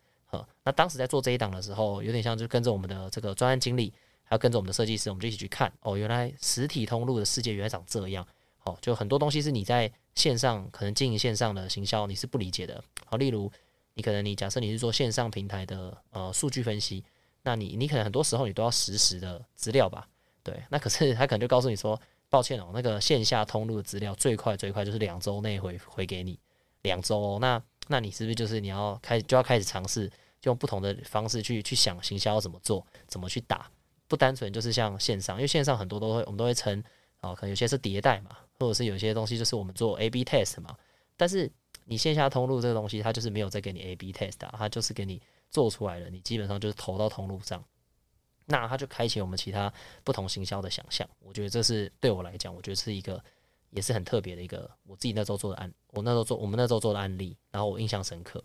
[0.63, 3.93] 那当时在做这一档的时候，有点像就跟着我们的这个专案经理，
[4.23, 8.27] 还有跟着我们的设计师，我们就一起去看哦，原来实体通路的世界原来长这样。
[8.67, 12.83] 哦，就很多东西是你在线上可能经营线上的行销你是不理解的。
[13.07, 13.51] 好，例如
[13.95, 17.03] 你可能你假设你是做线上平台的呃数据分析，
[17.43, 20.07] 那你你可能很多时候你都要实时的资料吧？
[20.43, 21.99] 对，那可是他可能就告诉你说，
[22.29, 26.39] 抱歉哦，那个线下通路的资料最快最快就是两周内回回给你，
[26.83, 27.39] 两周哦。
[27.41, 30.11] 那那你是不是就是你要开就要开始尝试？
[30.43, 33.69] 用不同的方式去去想行销要怎么做，怎么去打，
[34.07, 36.81] 不单纯就是像线上，因为线上很多都会我们都会称
[37.21, 40.77] 哦，可能有些是迭代嘛，或者是有些东西就是我们做 A/B test 嘛。
[41.17, 41.51] 但是
[41.85, 47.65] 你线下通路这个东西，它就是没有再给你 A/B test 啊，它就是给你做出来了，你基本上就是投到通路上，
[48.45, 49.73] 那它就开启我们其他
[50.05, 51.09] 不同行销的想象。
[51.21, 53.23] 我觉得这是对我来讲，我觉得是一个
[53.71, 58.43] 也是很特别的一个我自己那时候做的案，我那时候做我们那时候做的案例，然后我印象深刻。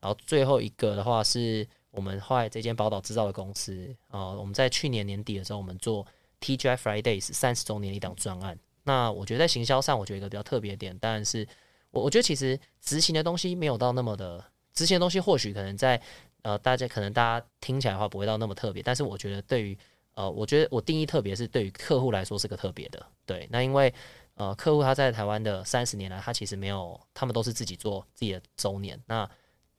[0.00, 6.06] 然后最后一个的话是我们后来这间宝岛制造的公司啊，我们在去年年底的时候，我们做
[6.40, 8.58] TGI Fridays 三十周年一档专案。
[8.84, 11.46] 那我觉得在行销上，我觉得一个比较特别点，当然是
[11.90, 16.00] 我我觉得其实执行的东西没有到那么的执行的东西，或许可能在
[16.42, 19.76] 呃大家可能大家听起来的话不会到那么特别，但是我觉得对于
[20.14, 23.04] 呃我觉得我定义特别是对于客户来说是个特别的。
[23.26, 23.92] 对，那因为
[24.34, 29.28] 呃客户他在台湾的三十年来，他其实没有他们都是自己做自己的周年那。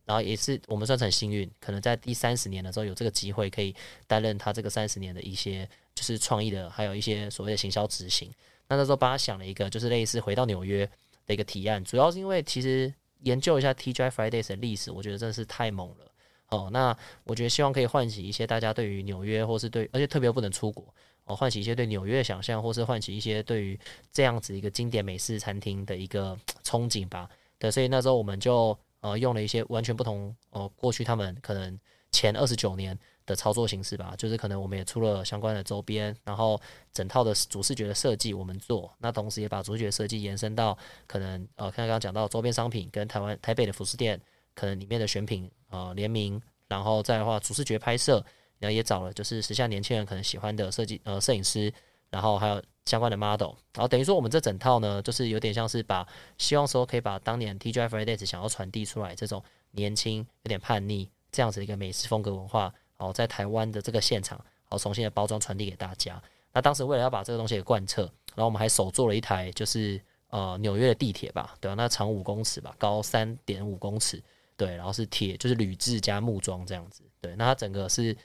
[0.03, 3.73] 然后也是我们算是很幸运，可能在第三十年的时候有这个机会可以
[4.07, 8.29] 担任他这个三十年的一些就是创意的，还有一些所谓的行销执行。
[8.71, 10.89] 那那时候帮他想了一个就是类似回到纽约
[11.27, 12.91] 的一个提案，主要是因为其实
[13.23, 16.09] 研究一下 T J Fridays 的历史，我觉得真的是太猛了
[16.47, 20.85] 哦，那我觉得希望可以唤起一些大家对于纽约，或是对，而且特别不能出国
[21.25, 23.77] 哦，唤起一些对纽约的想象，或是唤起一些对于
[24.09, 27.29] 这样子一个经典美式餐厅的一个憧憬吧。
[27.59, 31.77] 对，所以那时候我们就呃用了一些完全不同哦，过去他们可能
[32.09, 36.59] 前二十九年的操作形式吧，就是可能我们也出了相关的周边，然后
[36.93, 44.19] 整套的主视觉的设计我们做，那同时也把主视觉设计延伸到可能呃，刚刚讲到周边商品跟台湾台北的服饰店。
[44.53, 48.21] 可能里面的选品呃联名，然后再的话主视觉拍摄，
[48.59, 51.73] 然后也找了就是时下年轻人可能喜欢的设计呃摄影师，
[52.09, 56.05] 然后还有相关的 model，然后等于说我们这整套呢，就是有点像是把
[56.37, 59.41] 希望说可以把当年 TGF Fridays 想要传递出来这种
[59.71, 66.21] 年轻有点叛逆这样子的一个美式风格文化，然后在台湾的这个现场，然后重新的包装传递给大家。
[66.53, 68.03] 那当时为了要把这个东西给贯彻，
[68.35, 69.99] 然后我们还手做了一台就是
[70.29, 71.73] 呃纽约的地铁吧，对吧？
[71.73, 74.21] 那长五公尺吧，高三点五公尺。
[74.55, 77.01] 对，然后是铁，就是铝制加木桩这样子。
[77.19, 78.15] 对，那它整个是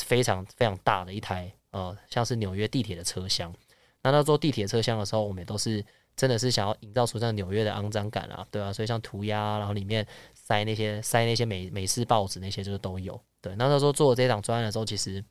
[0.00, 3.54] 非常非常大的一台，呃，像是纽约地铁的车厢。
[4.02, 5.84] 那到坐地铁车厢的时候，我们也都是
[6.16, 10.04] 真的是想要营造出像纽约的肮脏感啊，对啊，所以像涂鸦，然后里面
[10.34, 13.20] 塞那些塞那些美美式报纸那些就是都有。
[13.40, 15.24] 对，那时候做这档专案的时候，其实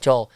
[0.00, 0.28] 就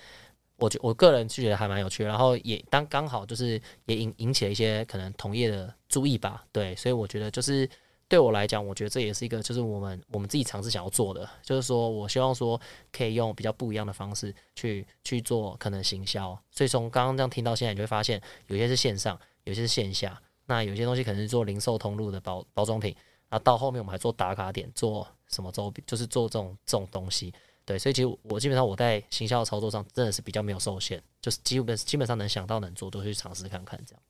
[0.57, 6.45] 我觉我个人就觉得还蛮有趣，然后也当刚好就是也引引起了一些可能同业的注意吧。
[6.53, 7.69] 对，所以我觉得就是。
[8.09, 12.61] 对我来讲，我觉得这也是一个，就是我们我们自己尝试想要做的，就是说我希望说
[12.93, 16.39] 可以用比较不一样的方式去去做可能行销。
[16.51, 20.21] 所以从刚刚这样听到现在，你会发现有些是线上，有些是线下。
[20.45, 22.95] 那有些东西可能是做零售通路的包包装品，
[23.31, 27.33] 然后到后面我们还做打卡点，做什么周边，就是做这种这种东西。
[27.65, 34.03] 对，所以其实我基本上我在行销的操作上真的是比较没有受限，就是基本基本上能想到能做都去尝试看看这样。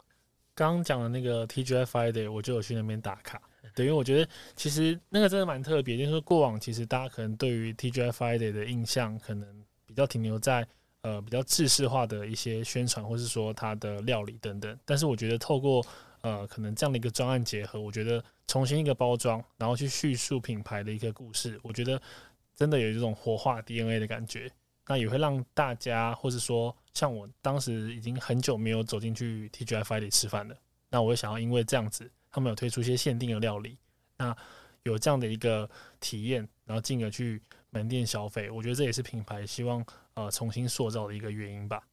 [0.54, 3.40] 刚刚讲的那个 TGF Day，我就有去那边打卡。
[3.74, 9.46] 对，因为我觉得其实那个真的蛮特别，就是过往其实大家可能对于 TGF Friday 的印象，可能
[9.86, 10.66] 比较停留在
[11.02, 14.78] 呃比较制式化的一些宣传，或是说它的料理等等。
[14.84, 15.84] 但是我觉得透过
[16.22, 22.00] 呃可能这样的一个专案结合，我觉得重新一个包装，然后去叙述品牌的一个故事，我觉得
[22.56, 24.50] 真的有这种活化 DNA 的感觉。
[24.88, 30.56] 那也会让大家，或是说像我当时已经很久没有走进去 TGF Friday 吃饭了，
[30.90, 32.10] 那我也想要因为这样子。
[32.32, 33.76] 他们有推出一些限定的料理，
[34.16, 34.34] 那
[34.84, 35.68] 有这样的一个
[36.00, 41.86] 体验，然后进而去门店消费，我觉得这也是品牌希望呃重新塑造的一个原因吧。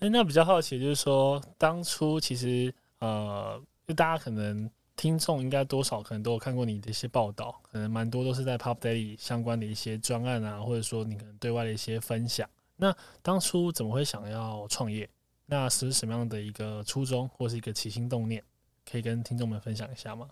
[0.00, 2.74] 哎，那比较好奇就是说，当初其实
[3.04, 12.48] 呃，就大家可能听众应该多少可能都有看过你的一些报道，可能蛮多都是在 Pop Daily 相关的一些专案啊，或者说你可能对外的一些分享。
[12.76, 15.08] 那当初怎么会想要创业？
[15.46, 18.42] 那是什么样的一个初衷，或是一个起心动念？
[18.90, 20.28] 可以跟听众们分享一下吗？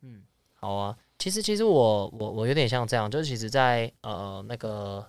[0.00, 0.22] 嗯，
[0.54, 0.96] 好啊。
[1.18, 5.06] 其实，其实我我我有点像这样，就是其实，在呃那个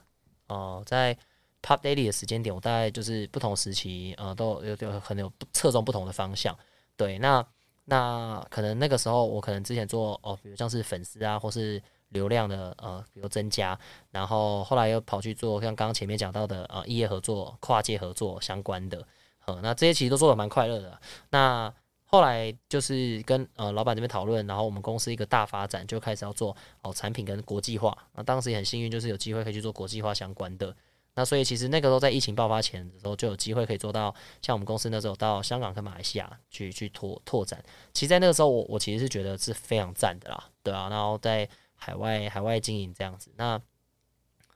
[0.47, 1.13] 呃在
[1.61, 6.57] Pop Daily 的时间点，我大概就是不同时期呃都有有可能有侧重不同的方向。
[6.97, 7.45] 对，那
[7.85, 13.79] 那可能那个时候我可能之前做哦，比如像是粉丝啊，或是流量的呃，比如增加，
[14.11, 19.05] 然后后来又跑去做像刚刚前面讲到的呃，业合作、跨界合作相关的，
[19.45, 20.99] 呃，那这些其实都做的蛮快乐的。
[21.29, 21.73] 那
[22.05, 27.95] 后来就是跟呃老板这边讨论，然后我们公司一个大发展，就开始要做哦产品跟国际化。
[28.15, 30.73] 那当时也很幸运，就是有机会可以去做国际化相关的。
[31.17, 37.61] 那所以其实那个时候在疫情爆发前的时候，就有机会可以做到像我们公司那时候到香港跟马来西亚去去拓拓展。
[37.91, 40.87] 其实，在那个时候，我我其实是觉得是非常赞的啦，对啊。
[40.89, 43.31] 然后在海外海外经营这样子。
[43.35, 43.59] 那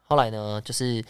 [0.03, 1.03] 后来呢，就是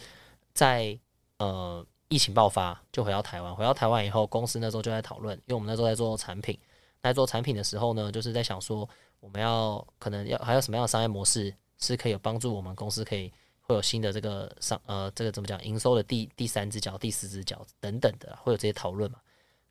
[0.52, 0.98] 在
[1.36, 1.86] 呃。
[2.08, 6.58] 疫情爆发就回到台湾，回到台湾以后，公司那时候就在讨论，因为我们那时候在做产品，
[7.02, 8.86] 在做产品的时候呢，就是在想说，
[9.18, 13.32] 我们要可能要还有什么样的商业模式是可以帮助我们公司可以
[13.72, 19.18] 会有新的这个上呃这个怎么讲营收的第第三只脚、第四只脚等等的，会有这些讨论嘛？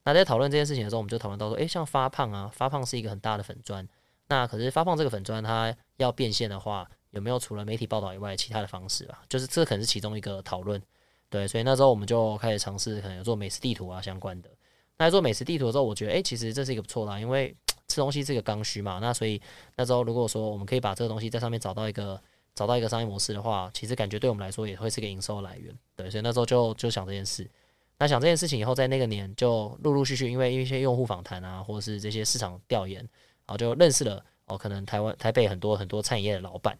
[0.04, 3.88] 那在讨论这件事情的时候，我们就讨论到说，诶，像发胖啊，发胖是一个很大的粉砖，
[4.28, 9.22] 那可是发胖这个粉砖它要变现的话，有没有除了媒体报道以外其他的方式啊？
[9.30, 10.82] 就是这可能是其中一个讨论。
[11.30, 14.50] 对，所以那时候我们就开始尝试，可能有做美食地图啊相关的。
[14.98, 17.56] 那做美食地图的时候，我觉得，哎，其实这是一个不错的，因为
[17.88, 19.00] 吃东西是一个刚需嘛。
[19.00, 19.42] 那所以
[19.76, 22.22] 那时候如果说我们可以把这个东西在上面找到一个
[22.56, 25.74] 找到一个商业模式的话，其实感觉对我们来说也会是个营收来源。
[25.96, 27.50] 对，所以那时候就就想这件事。
[27.98, 36.78] 那想这件事情以后，在那个年就陆陆续续，因为一些用户访谈啊，或者是这些市场调研，然后就认识了哦，可能台湾台北很多很多餐饮业的老板。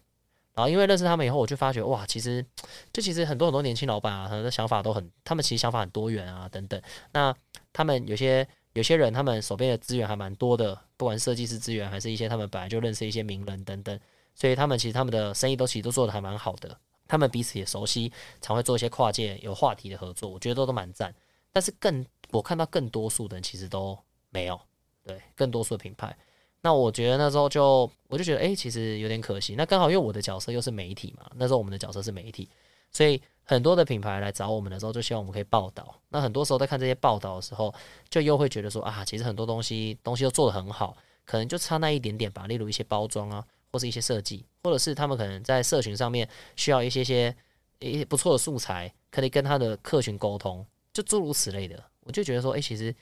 [0.54, 2.44] 然后因为认识他们以后，我就发觉哇，其实
[2.92, 6.78] 就其实很多很多年轻老板啊，他的想法都很，他们其实想法很多元啊，等等。
[7.12, 7.34] 那
[7.72, 13.98] 他们有些有些人，他们手边的资源还蛮多的，不管设计师资源，还是一些他们本来就认识一些名人等等。
[14.34, 16.76] 所以他们其实他们的生意都其实都做的还蛮好的，
[17.06, 21.14] 他们彼此也熟悉，常会做一些跨界有话题的合作，我觉得都都蛮赞。
[21.52, 23.98] 但是更我看到更多数的人其实都
[24.30, 24.58] 没有，
[25.04, 26.16] 对，更多数的品牌。
[26.62, 29.54] 那我觉得那时候就我就觉得，哎，其实有点可惜。
[29.56, 32.48] 那刚好因为我的角色又是媒体嘛，那时候我们的角色是媒体，
[32.90, 35.94] 所以很多的品牌来找我们的时候，就希望我们可以报道。
[36.08, 37.74] 那很多时候在看这些报道的时候，
[38.08, 42.46] 就又会觉得说啊，其实很多东西东西都做得很好，可能就差那一点点吧。
[42.46, 47.34] 例如一些包装啊，或是一些设计，或者是他们可能在社群上面需要一些些
[47.78, 51.82] 一些不错的素材，可以跟他的客群沟通，就诸如此类的。
[52.00, 52.94] 我就觉得说，哎，其实。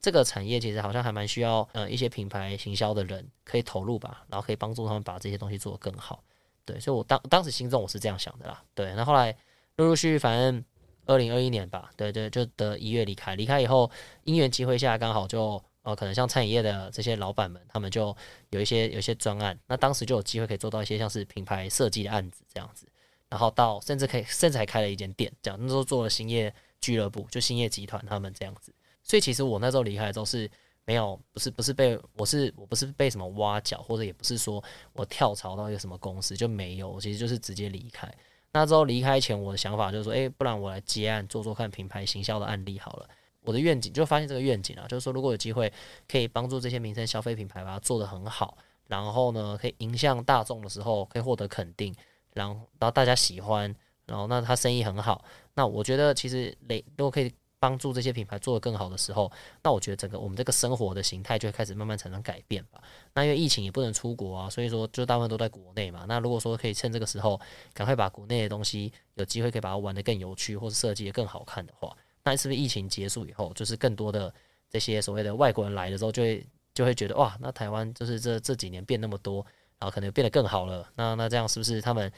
[0.00, 6.22] 这个产业其实好像还蛮需要，呃，一些品牌行销的人可以投入吧，然后可以帮助他们把这些东西做得更好。
[6.64, 8.62] 对，所以我当当时心中我是这样想的啦。
[8.76, 9.36] 对，那后来
[9.74, 10.64] 陆陆续续，反正
[11.06, 13.34] 二零二一年吧，对对，就得一月离开。
[13.34, 13.90] 离开以后，
[14.22, 18.14] 因缘机会下，刚好就呃，可能像餐饮业的这些老板们，他们就
[18.50, 22.86] 有一些有一些专案，那当时就有机会可以做到一些像是品牌设计的案子这样子。
[23.30, 28.70] 然后到甚至可以甚至还开了一间店，这样那时候做了兴业俱乐部，就兴业集团他们这样子。
[29.02, 30.50] 所以其实我那时候离开的时候是
[30.84, 34.62] 没有，不是不是被我是我不是被什么挖角，或者也不是说
[34.92, 38.12] 我跳槽到一个什么公司就没有，其实就是直接离开。
[38.52, 43.08] 那之后离开前，我的想法就是说，诶，不然我来接案做做看品牌行销的案例好了。
[43.42, 45.72] 我的愿景就发现这个愿景啊，就是说如果有机会
[46.06, 51.94] 可以帮助这些民生消费品牌把它做得很好，然后呢可以迎向大众的时候可以获得肯定，
[52.34, 53.74] 然后然后大家喜欢，
[54.06, 55.24] 然后那他生意很好，
[55.54, 57.32] 那我觉得其实累如果可以。
[57.60, 59.28] 帮助这些品牌做得更好的时候，
[59.64, 62.80] 那我觉得整个我们这个生活的形态就会开始慢慢产生改变吧。
[63.14, 66.04] 那因为疫情也不能出国啊，所以说就大部分都在国内嘛。
[66.06, 67.40] 那如果说可以趁这个时候
[67.74, 74.32] 赶快把国内的东西有机会可以把它玩得更有趣，或者设计得更好看的话，那是不是疫情结束以后，就是更多的
[74.70, 79.44] 这些所谓的外国人来的时候，就会就会觉得哇，那台湾就是这这几年变那么多，
[79.78, 80.88] 然后可能变得更好了。
[80.94, 82.12] 那那这样是不是他们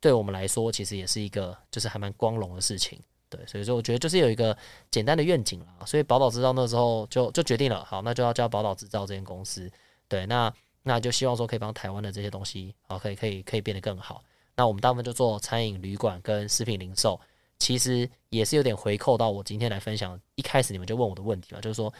[0.00, 2.98] 对我们来说，其实也是一个就是还蛮光荣的事情？
[3.28, 4.54] 对，所以说我觉得就是有一个
[4.90, 9.70] 简单的愿景了，所以宝岛制造那时候就就决定了，好，那就要叫宝岛制造这间公司。
[10.06, 14.22] 对，那那就希望说可以帮台湾的这些东西，好，可以可以可以变得更好。
[14.54, 17.18] 那我们大部分就做餐饮、旅馆跟食品零售，
[17.58, 21.92] 其实也是有点回扣到我今天来分享一开始你们就问我的问题嘛，就是说，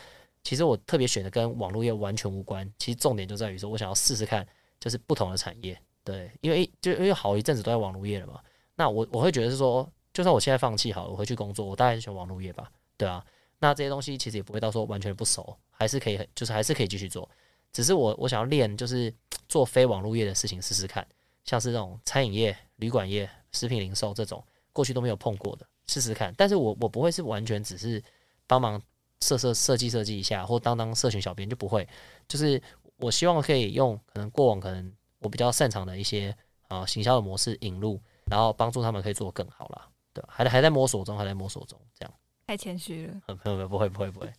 [0.42, 4.46] 其实我特别选的跟网络业完全无关，其实重点就在于说我想要试试看，
[4.80, 5.78] 就是不同的产业。
[6.05, 8.40] 对，因为就因为好一阵子都在网络业了嘛，
[8.74, 9.88] 那我我会觉得是说。
[10.14, 13.24] 就算我现在放弃好了，我回去工作，我大概是选网络业吧，对啊。
[13.59, 17.26] 那这些东西其实也不会到说完全不熟，还是可以，就是还是可以继续做。
[17.72, 19.11] 只是我我想要练，就是
[19.48, 21.03] 做非网络业的事情试试看，
[21.46, 26.35] 像是这种餐饮业、旅馆业、食品零售这种过去都没有碰过的，试试看。
[26.37, 28.03] 但是我我不会是完全只是
[28.47, 28.81] 帮忙
[29.20, 31.87] 设设设计设计一下，或当当社群小编就不会。
[32.27, 32.61] 就是
[32.97, 36.35] 我希望可以用可能过往可能我比较擅长的一些
[36.68, 39.89] 啊行销的模式引入，然后帮助他们可以做更好啦。
[40.12, 42.14] 对，还还在摸索中，还在摸索中，这样
[42.47, 43.14] 太谦虚了。
[43.45, 44.33] 没有没有，不会不会不会。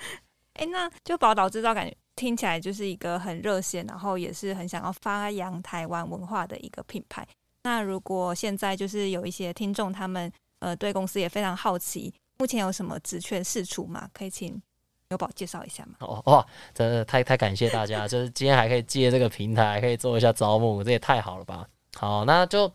[0.53, 7.27] 哎， 那就宝岛制造，感觉听起来就是一个很热线，然后也是很想要发扬台湾文化的一个品牌。
[7.63, 14.09] 那如果现在就是有一些听众，他们呃对公司也非常好奇，目前有什么职权释出吗？
[14.13, 14.61] 可以请
[15.09, 15.95] 有宝介绍一下吗？
[15.99, 21.67] 哦哇，真的太太感谢大家，就是今天还可以借这个平台，可以做一下招募，这也太好了吧？
[21.95, 22.71] 好，那就。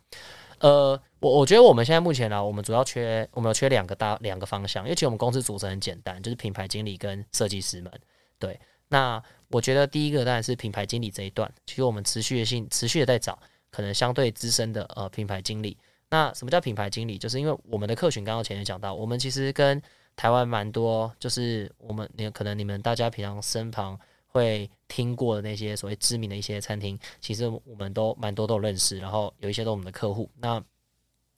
[0.61, 7.93] 呃，我我觉得我们现在目前呢，我们主要缺，我们有缺两个大两个方向，因为其实我们公司组成很简单，就是品牌经理跟设计师们。
[8.41, 8.59] 对，
[8.89, 13.39] 那我觉得第一个当然是品牌经理这一段，其实我们持续性持续的在找
[13.71, 15.77] 可能相对资深的呃品牌经理。
[16.11, 17.19] 那什么叫品牌经理？
[17.19, 19.81] 就是因为我们的客群刚刚前面讲到，我们其实跟
[20.17, 23.99] 台湾蛮多，就是我们你可能你们大家平常身旁。
[24.31, 30.31] 会听过的那些所谓知名的一些餐厅，其实我们都蛮多都认识，然后有一些都我们的客户。
[30.37, 30.63] 那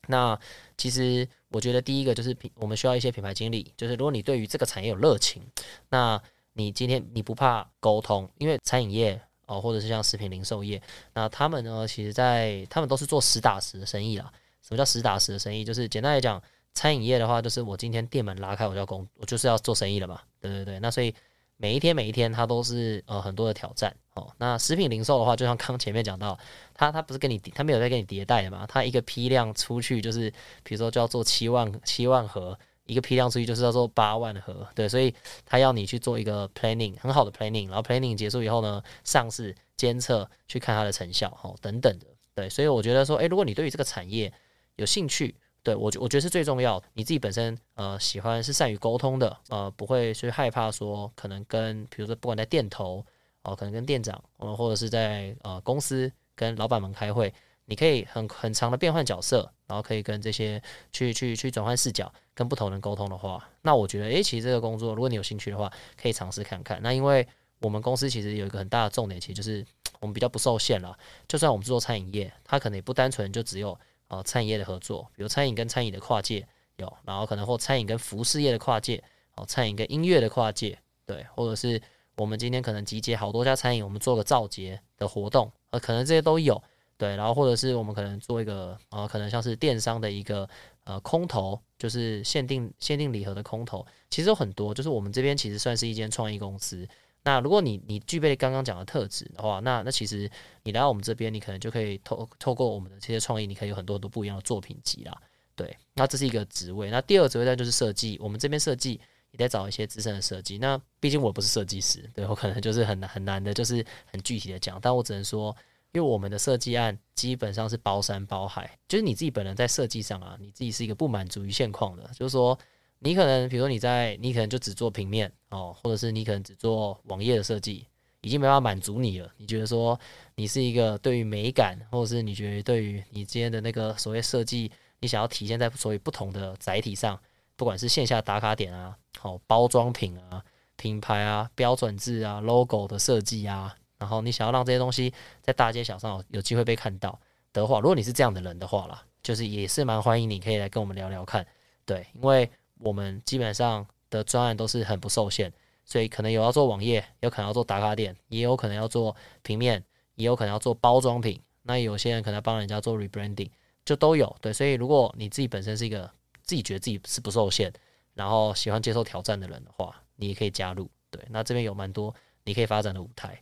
[0.08, 0.38] 那
[0.76, 5.40] 其实我觉得第一个就是品，我们需要一些品牌经理，就是如果你对于这个产业有热情，
[5.88, 6.20] 那
[6.54, 10.80] 你今天你不怕沟通，因为餐饮业哦，或者是像食品零售业，
[11.12, 14.32] 那他们呢，其实在他们都是做实打实的生意啦。
[14.62, 15.64] 什么叫实打实的生意？
[15.64, 16.40] 就是简单来讲，
[16.72, 20.20] 餐饮业的话，就是我今天店门拉开，我就要工，我就是要做生意了嘛。
[20.40, 21.14] 对对对，那所以。
[21.62, 24.32] 每一天每一天，它都是呃很多的挑战哦。
[24.38, 26.38] 那食品零售的话，就像刚前面讲到，
[26.72, 28.64] 它它不是跟你它没有在跟你迭代的嘛？
[28.66, 30.30] 它一个批量出去就是，
[30.62, 32.58] 比如说就要做七万七万盒，
[32.90, 35.14] 一个批量出去就是要做八万盒，对，所以
[35.46, 44.32] 他要你去做一个 planning 很好的 planning，然后 planning 结束以后呢，上市监测去看它的成效哦等等的，对，所以我觉得说，诶，如果你对于这个产业
[44.76, 45.34] 有兴趣。
[45.62, 46.82] 对我我觉得是最重要。
[46.94, 53.04] 你自己本身呃喜欢是善于沟通的，呃不会去害怕说可能跟比如说不管在店头
[53.42, 57.30] 哦，可能跟店长，呃或者是在呃公司跟老板们开会，
[57.70, 60.60] 你可以很很长的变换角色，然后可以跟这些
[60.92, 66.80] 去去去转换视角，跟不同人沟通的话，那我觉得，诶，其实这个工作，如果你有兴趣的话，可以尝试看看。
[66.82, 67.24] 那因为
[67.60, 69.64] 我们公司其实有一个很大的重点，其实就是
[70.00, 70.98] 我们比较不受限了。
[71.28, 76.44] 就算我们做餐饮业，它可能也不单纯就只有呃餐饮业的合作，比如餐饮跟餐饮的跨界
[76.74, 79.00] 有，然后可能或餐饮跟服饰业的跨界，
[79.36, 81.80] 哦，餐饮跟音乐的跨界，对，或者是
[82.16, 86.60] 我们今天可能集结好多家餐饮，我们做个造节的活动，呃，可能这些都有，
[87.00, 90.46] 对，然后或者是我们可能做一个呃，可能像是电商的一个
[90.84, 96.86] 呃空投，就是限定限定礼盒的空投，其实有很多，就是我们这边其实算是一间创意公司。
[97.24, 100.30] 那如果你你具备刚刚讲的特质的话，那那其实
[100.62, 105.16] 你来到我们这边，你可能就可以透透过我们的这些创意，你可以有很多很多不一样的作品集啦。
[105.56, 106.90] 对，那这是一个职位。
[106.90, 108.18] 那第二职位呢，就是设计。
[108.22, 110.58] 我们这边设计也在找一些资深的设计。
[110.58, 114.78] 那毕竟我不是设计师，对我可能就是很难很难的，就是很具体的讲。
[114.82, 115.56] 但我只能说，
[115.92, 122.58] 因为我们的设计案基本上是包山包海，就是你自己本人在设计上啊，你自己是一个不满足于现况的，就是说。
[123.02, 127.86] 你可能，比如说你在，你可能就只做平面哦，或者是你可能只做网页的设计，
[128.20, 129.32] 已经没办法满足你了。
[129.38, 129.98] 你觉得说
[130.34, 137.18] 你是一个对于美感，或者是你觉得对于你今天的那个所谓设计，你想要体现在所谓不同的载体上，
[137.56, 140.44] 不管是线下打卡点啊，好包装品啊、
[140.76, 147.16] 品牌啊、标准字啊、logo 的设计啊，然后你想要让这些东西在大街小巷有机会被看到
[147.52, 151.46] 的话，如果你是这样的人的话啦，就是也是蛮欢迎你可以来跟我们聊聊看，
[151.86, 152.50] 对，因为。
[152.82, 155.52] 我们基本上的专案都是很不受限，
[155.84, 159.84] 所以可能有要做网页，有可能要做打卡点，也有可能要做平面，
[160.14, 161.38] 也有可能要做包装品。
[161.64, 163.50] 那有些人可能帮人家做 rebranding，
[163.84, 164.34] 就都有。
[164.40, 166.10] 对，所以如果你自己本身是一个
[166.42, 167.70] 自己觉得自己是不受限，
[168.14, 170.88] 然后喜欢接受挑战的人的话，你也可以加入。
[171.10, 173.38] 对，那这边有蛮多你可以发展的舞台。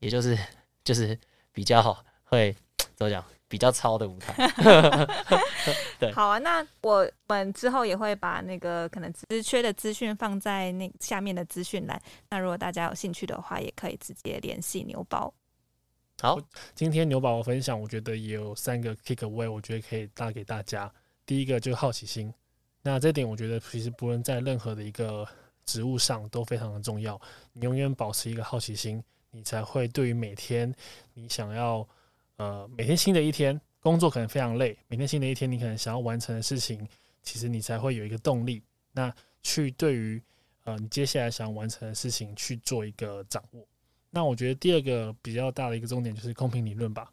[0.00, 0.36] 对，也就是
[0.82, 1.18] 就是
[1.52, 2.56] 比较会
[2.96, 3.24] 怎么讲？
[3.48, 4.32] 比较糙的舞台，
[5.98, 6.38] 对，好啊。
[6.38, 12.00] 那我们之后也会把那个可能资缺的资讯放在那下面的资讯栏。
[12.28, 15.34] 那如果大家有兴趣的话，也可以直接联系牛宝。
[16.22, 16.40] 好，
[16.76, 20.88] 今天牛宝的分享，我觉得也有三个 kick away，我觉得可以带给大家。
[21.26, 22.32] 第一个就是好奇心，
[22.82, 25.26] 那这点我觉得其实不论在任何的一个
[25.64, 27.20] 职务上都非常的重要。
[27.52, 30.74] 你永远保持一个好奇心，你才会对于每天
[31.14, 31.86] 你想要。
[32.36, 34.74] 呃，每天新的一天，工作可能非常累。
[34.88, 36.88] 每天新的一天，你可能想要完成的事情，
[37.22, 38.62] 其实你才会有一个动力。
[38.92, 40.22] 那去对于
[40.64, 43.62] 呃你接下来想完成的事情去做一个掌握。
[44.08, 47.12] 那我觉得第二个比较大的一个重点就是公平理论吧。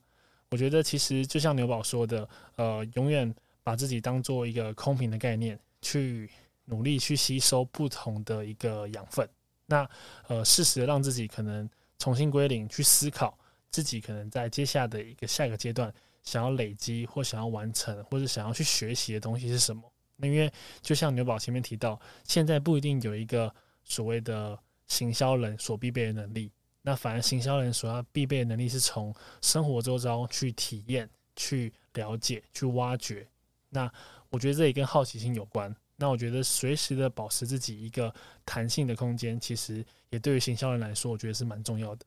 [0.49, 6.29] 我觉得其实就像牛宝说的，呃，永远把自己当做一个空瓶的概念，去
[6.63, 9.27] 努力去吸收不同的一个养分。
[9.65, 9.85] 那
[10.29, 13.37] 呃，适时的让自己可能重新归零，去思考。
[13.69, 15.93] 自己可能在接下来的一个下一个阶段，
[16.23, 19.83] 想要累积或想要完成，或者想要去学习的东西是什么？
[20.15, 33.27] 那因为就像牛宝前面提到，现在不一定有一个所谓的行销人所必备的能力，那反而行销人所要必备的能力是从生活周遭去体验、去了解、去挖掘。
[33.69, 33.91] 那
[34.29, 35.75] 我觉得这也跟好奇心有关。
[35.99, 38.13] 那我觉得随时的保持自己一个
[38.45, 42.05] 弹性的空间，其实也对于行销人来说，我觉得是蛮重要的。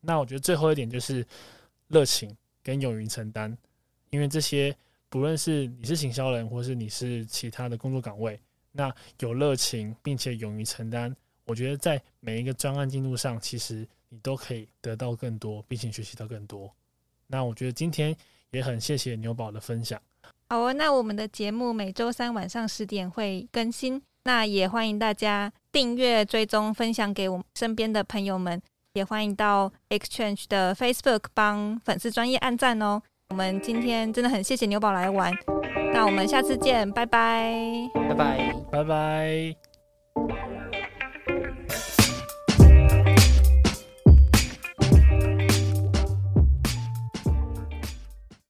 [0.00, 1.26] 那我觉得最后一点就是
[1.88, 3.56] 热情跟勇于承担，
[4.10, 4.74] 因为这些
[5.08, 8.40] 不论是你是行销人，或是你是其他的工作岗位，
[8.70, 11.14] 那有热情并且勇于承担，
[11.44, 16.72] 我觉得在每一个专案进度上，其实你都可以得到更多，并且学习到更多。
[17.26, 18.16] 那我觉得今天
[18.50, 20.00] 也很谢谢牛宝的分享。
[20.48, 28.60] 好哦，那我们的节目每周三晚上十点会更新，那也欢迎大家订阅、追踪、分享给我们身边的朋友们。
[28.94, 33.00] 也欢迎到 Exchange 的 Facebook 帮粉丝专业按赞哦。
[33.30, 35.32] 我们今天真的很谢谢牛宝来玩，
[35.94, 37.54] 那我们下次见，拜拜，
[37.94, 39.56] 拜拜，拜拜。